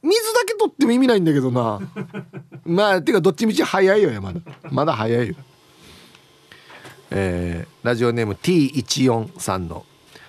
[0.01, 1.81] 水だけ取っても意味ないんだけどな。
[2.63, 4.39] まあてかどっちみち早いよまだ。
[4.71, 5.35] まだ早いよ。
[7.11, 9.85] えーラジオネーム T14 さんの。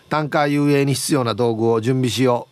[0.09, 2.49] タンカー遊泳に必要な道具を準備しよ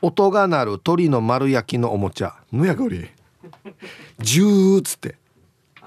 [0.00, 0.06] う。
[0.06, 2.36] 音が鳴る鳥の丸焼きのおもちゃ。
[2.52, 3.10] むやこり。
[4.20, 5.16] ジューっつって。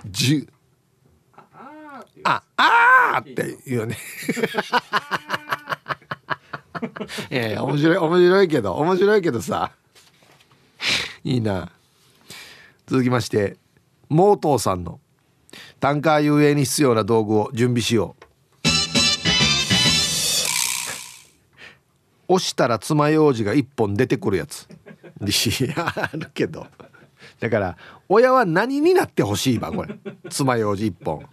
[0.06, 0.48] ジュ
[2.26, 3.98] ああーって言うよね。
[7.30, 9.72] いやいや面白い面白いけど面白いけどさ。
[11.24, 11.72] いいな。
[12.88, 13.58] 続きまして
[14.10, 15.00] モートーさんの
[15.80, 18.24] タンカー遊泳に必要な道具を準備しよう。
[22.34, 24.68] 押したら爪楊枝が一本出てくるやつ。
[25.22, 26.66] いやあるけど。
[27.40, 27.78] だから
[28.10, 29.96] 親は何になってほしいばこれ。
[30.30, 31.26] 爪楊枝一本。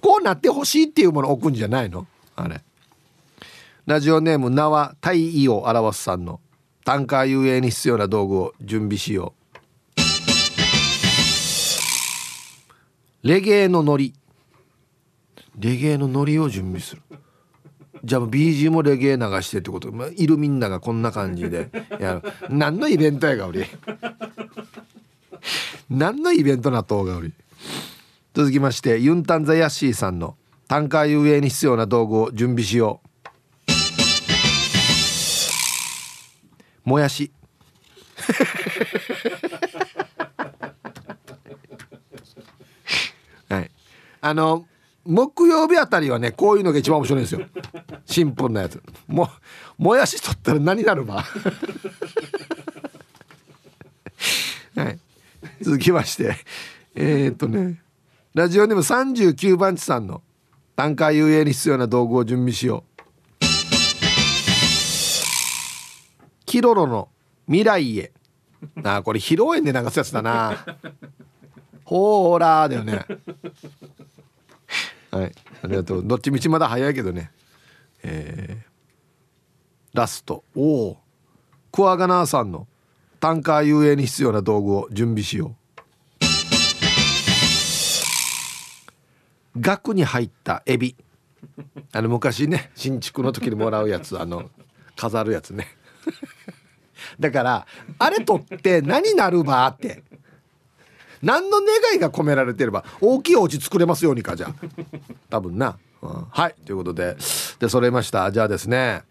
[0.00, 2.06] こうなってほしいっていうものを置くんじゃないの？
[2.34, 2.62] あれ。
[3.84, 6.40] ラジオネーム名は太意を表すさんの
[6.84, 9.34] タンカー遊泳に必要な道具を準備しよ
[13.24, 13.28] う。
[13.28, 14.14] レゲエのノリ
[15.58, 17.02] レゲエのノリを準備する。
[18.04, 21.68] じゃあ BG もレゲエ流してってこと、まあ、いるみんながこんな感じで。
[21.98, 23.64] やる何のイベントやがおり。
[25.90, 27.32] 何のイベントなとうがおり。
[28.32, 30.36] 続きましてユンタンザヤッシーさんの
[30.68, 33.11] タンカー遊泳に必要な道具を準備しよう。
[36.84, 37.30] もやし。
[43.48, 43.70] はい。
[44.20, 44.66] あの
[45.04, 47.40] 木曜日あたりはねこういうのが一番面白いんですよ。
[48.06, 48.80] シンプルなやつ。
[49.06, 49.28] も
[49.78, 51.24] もやし取ったら何になるば。
[54.76, 54.98] はい。
[55.60, 56.36] 続きまして。
[56.94, 57.82] えー、っとね。
[58.34, 60.22] ラジオネーム39番地さんの
[60.74, 62.91] タンカー遊泳に必要な道具を準備しよう
[66.52, 67.08] キロロの
[67.46, 68.12] 未来へ。
[68.84, 70.54] あこれ披露宴で流すやつだな。
[71.82, 73.06] ほーらーだよね。
[75.10, 75.32] はい。
[75.62, 76.06] ありがとう。
[76.06, 77.30] どっちみちまだ早いけどね。
[78.02, 80.44] えー、ラスト。
[80.54, 80.98] おお
[81.72, 82.66] クワガナーさんの
[83.18, 85.80] タンカー遊泳に必要な道具を準備しよう。
[89.58, 90.96] 額に入ったエビ。
[91.92, 94.50] あの昔ね新築の時にもらうやつあの
[94.96, 95.66] 飾るやつね。
[97.18, 97.66] だから
[97.98, 100.02] あれ取って何なるばって。
[101.22, 104.48] 何の願いが込められてれば大きいお家作れますようにかじゃ。
[104.48, 104.54] あ
[105.30, 106.26] 多分な、うん。
[106.30, 106.54] はい。
[106.66, 107.16] ということで。
[107.60, 108.30] で揃えました。
[108.32, 109.04] じゃあですね。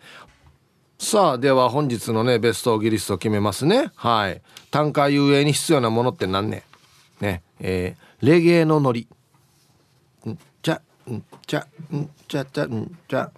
[0.99, 3.91] さあでは本日のねベストギリストを決めますね。
[3.95, 4.41] はい。
[4.71, 6.63] 単価遊泳に必要なものって何ね
[7.21, 7.43] ね。
[7.59, 9.07] えー、レゲエのノリ
[11.11, 13.31] んちゃんちゃちゃんちゃ。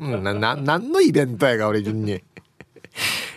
[0.00, 2.22] なな何のイベントやが俺順に。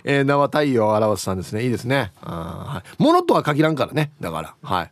[0.03, 1.63] えー、名は太陽を表すさんですね。
[1.63, 2.11] いいですね。
[2.21, 4.11] あ、はい、ものとは限らんからね。
[4.21, 4.91] だからはい。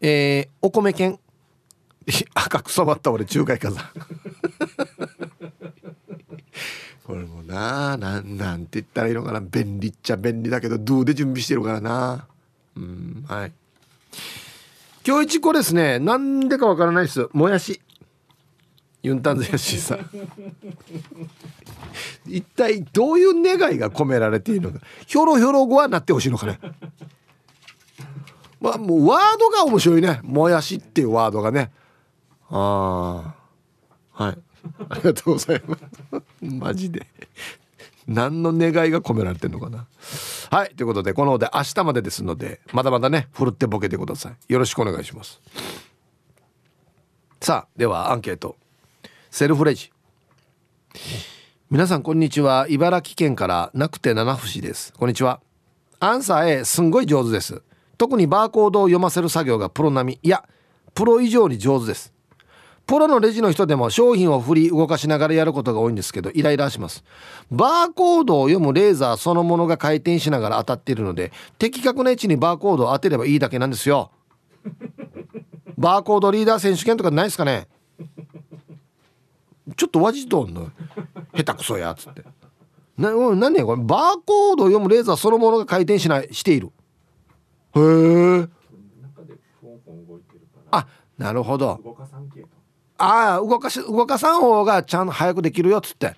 [0.00, 1.18] えー、お米犬
[2.34, 3.82] 赤く染まった俺中華火山
[7.04, 9.40] これもななんなんて言ったらいいのかな。
[9.40, 12.26] 便利っちゃ便利だけどどうで準備してるからな。
[12.76, 13.52] うんはい。
[15.06, 17.28] 今日一個ですねなんでかわからないです。
[17.32, 17.80] もやし。
[19.02, 20.10] ユンタンゼヤシーさん。
[22.26, 24.84] 一体どういう願いが込められているのか。
[25.06, 26.58] ひょろひょろ語はなってほしいのかね。
[28.60, 30.18] まあもうワードが面白いね。
[30.24, 31.70] もやしっていうワードがね。
[32.50, 33.32] あ
[34.12, 34.38] あはい。
[34.88, 35.82] ありがとうございます。
[36.40, 37.06] マジで。
[38.06, 39.86] 何の願いが込められてんのかな。
[40.50, 44.52] はいということでこの方で明日までですのでまだまだねふるってボケてください。
[44.52, 45.40] よろしくお願いします。
[47.40, 48.56] さあではアンケート。
[49.30, 49.92] セルフレジ。
[51.68, 52.66] 皆さんこんにちは。
[52.68, 54.92] 茨城県からなくて七節です。
[54.92, 55.40] こんにちは。
[55.98, 57.62] アンサー A すんごい上手です。
[57.98, 60.20] 特にバーコードを読ませる作業がプロ並み。
[60.22, 60.44] いや
[60.94, 62.12] プロ以上に上手です。
[62.86, 67.02] プロのレジの人でも商品を振り動かしながらやることが多いんですけどイライラします。
[67.50, 74.12] バーコードを読むレーザーそのものが回転しながら当たっているので的確な位置にバーコードを当てればいいだけなんですよ。
[75.76, 77.66] バーコードリーダー選手権とかないですかね。
[79.76, 80.70] ちょっとわじとんの。
[81.34, 82.24] 下手くそやつって。
[82.96, 83.82] な何やこれ。
[83.82, 86.70] バーコードを読むレーザーそのものが回転しないしている。
[87.74, 87.80] へ
[88.42, 88.48] え。
[90.70, 90.86] あ
[91.18, 91.80] なるほど
[92.98, 96.06] ああ動かし動かさん方がちゃんと早くできるよっつって。
[96.06, 96.16] へえ。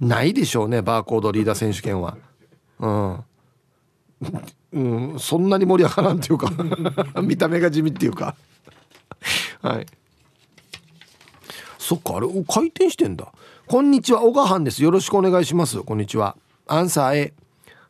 [0.00, 2.16] ないでしょうねバーコードリーダー選手権は。
[2.78, 3.24] うん。
[4.72, 6.50] うん、そんなに盛り上がらんっていうか。
[7.22, 8.34] 見た目が地味っていうか。
[9.62, 9.86] はい。
[11.78, 13.32] そっかあれ回転してんだ。
[13.66, 14.82] こんにちは小川藩です。
[14.82, 15.82] よろしくお願いします。
[15.82, 16.36] こんにちは。
[16.66, 17.34] アンサー A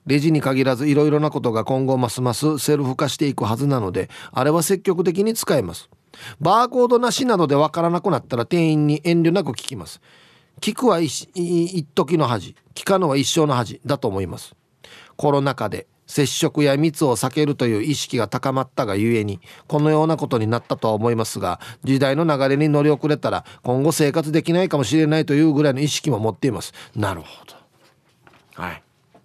[0.06, 5.90] レジに限らずいろいろなことが今後ますますセルフ化していくはずなのであれは積極的に使えます。
[6.40, 10.00] バーコードなしなどでわからなくなったら店員に遠慮なく聞きます。
[10.60, 11.28] 聞くは一
[11.94, 14.54] 時の恥聞かぬは一生の恥だと思います。
[15.16, 26.72] コロナ禍で接触や密を避けるという意識が高まったがゆえにこのようなことになったとは思いますが時代の流れに乗り遅れたら今後生活できないかもしれないというぐらいの意識も持っています。
[26.96, 27.54] なるほど。
[28.60, 28.82] はい。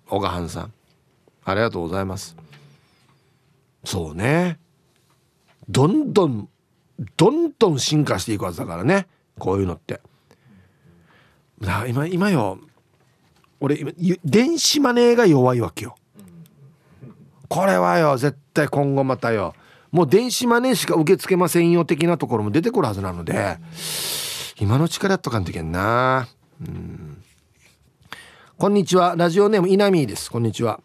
[0.07, 0.73] 小川藩さん。
[1.43, 2.35] ありがとうございます。
[3.83, 4.59] そうね。
[5.69, 6.47] どんどん
[7.17, 9.07] どんどん進化していくはずだからね。
[9.39, 10.01] こういうのって。
[11.87, 12.59] 今今よ。
[13.59, 15.95] 俺今電子マネーが弱いわけよ。
[17.47, 19.53] これはよ絶対今後またよ。
[19.91, 23.57] もう電子マネーしか受け付けませんよ的なところも出てくるはずなので。
[24.57, 26.27] 今のうちからやっとかんといけんな。
[26.61, 27.14] うん。
[28.57, 29.15] こんにちは。
[29.17, 30.31] ラジオネーム稲見です。
[30.31, 30.79] こんにちは。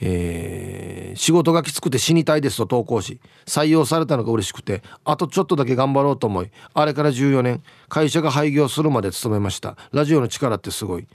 [0.00, 9.76] えー、仕事がきつくて死にたいですと投稿し採用されたのが嬉しくてあとちょっとだけ頑張ろうと思いあれから14年会社が廃業するまで勤めました。
[9.92, 11.06] ラジオの力ってすごい。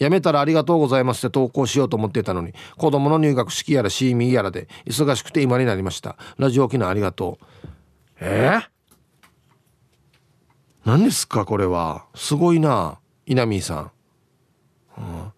[0.00, 6.16] 辞めたらありがとうございますって投稿しようと思ってたのに子供の入学式やらシーミやらで忙しくて今になりました。
[6.38, 7.44] ラジオ機能ありがとう。
[8.20, 8.62] えー、
[10.86, 12.06] 何ですかこれは。
[12.14, 13.90] すごいな稲見さん、
[14.98, 15.32] うん、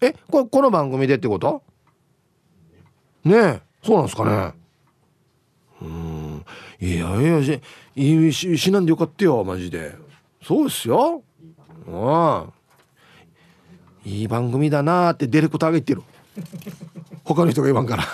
[0.00, 1.62] えこれこの番組でってこと？
[3.24, 4.54] ねえそうなんですかね。
[5.82, 6.44] うん。
[6.80, 9.94] いやいやしししなんでよかったよマジで。
[10.42, 11.22] そうですよ。
[11.86, 12.52] うん。
[14.04, 16.02] いい番組だなってディレクターが言ってる。
[17.24, 18.04] 他の人が言わんから。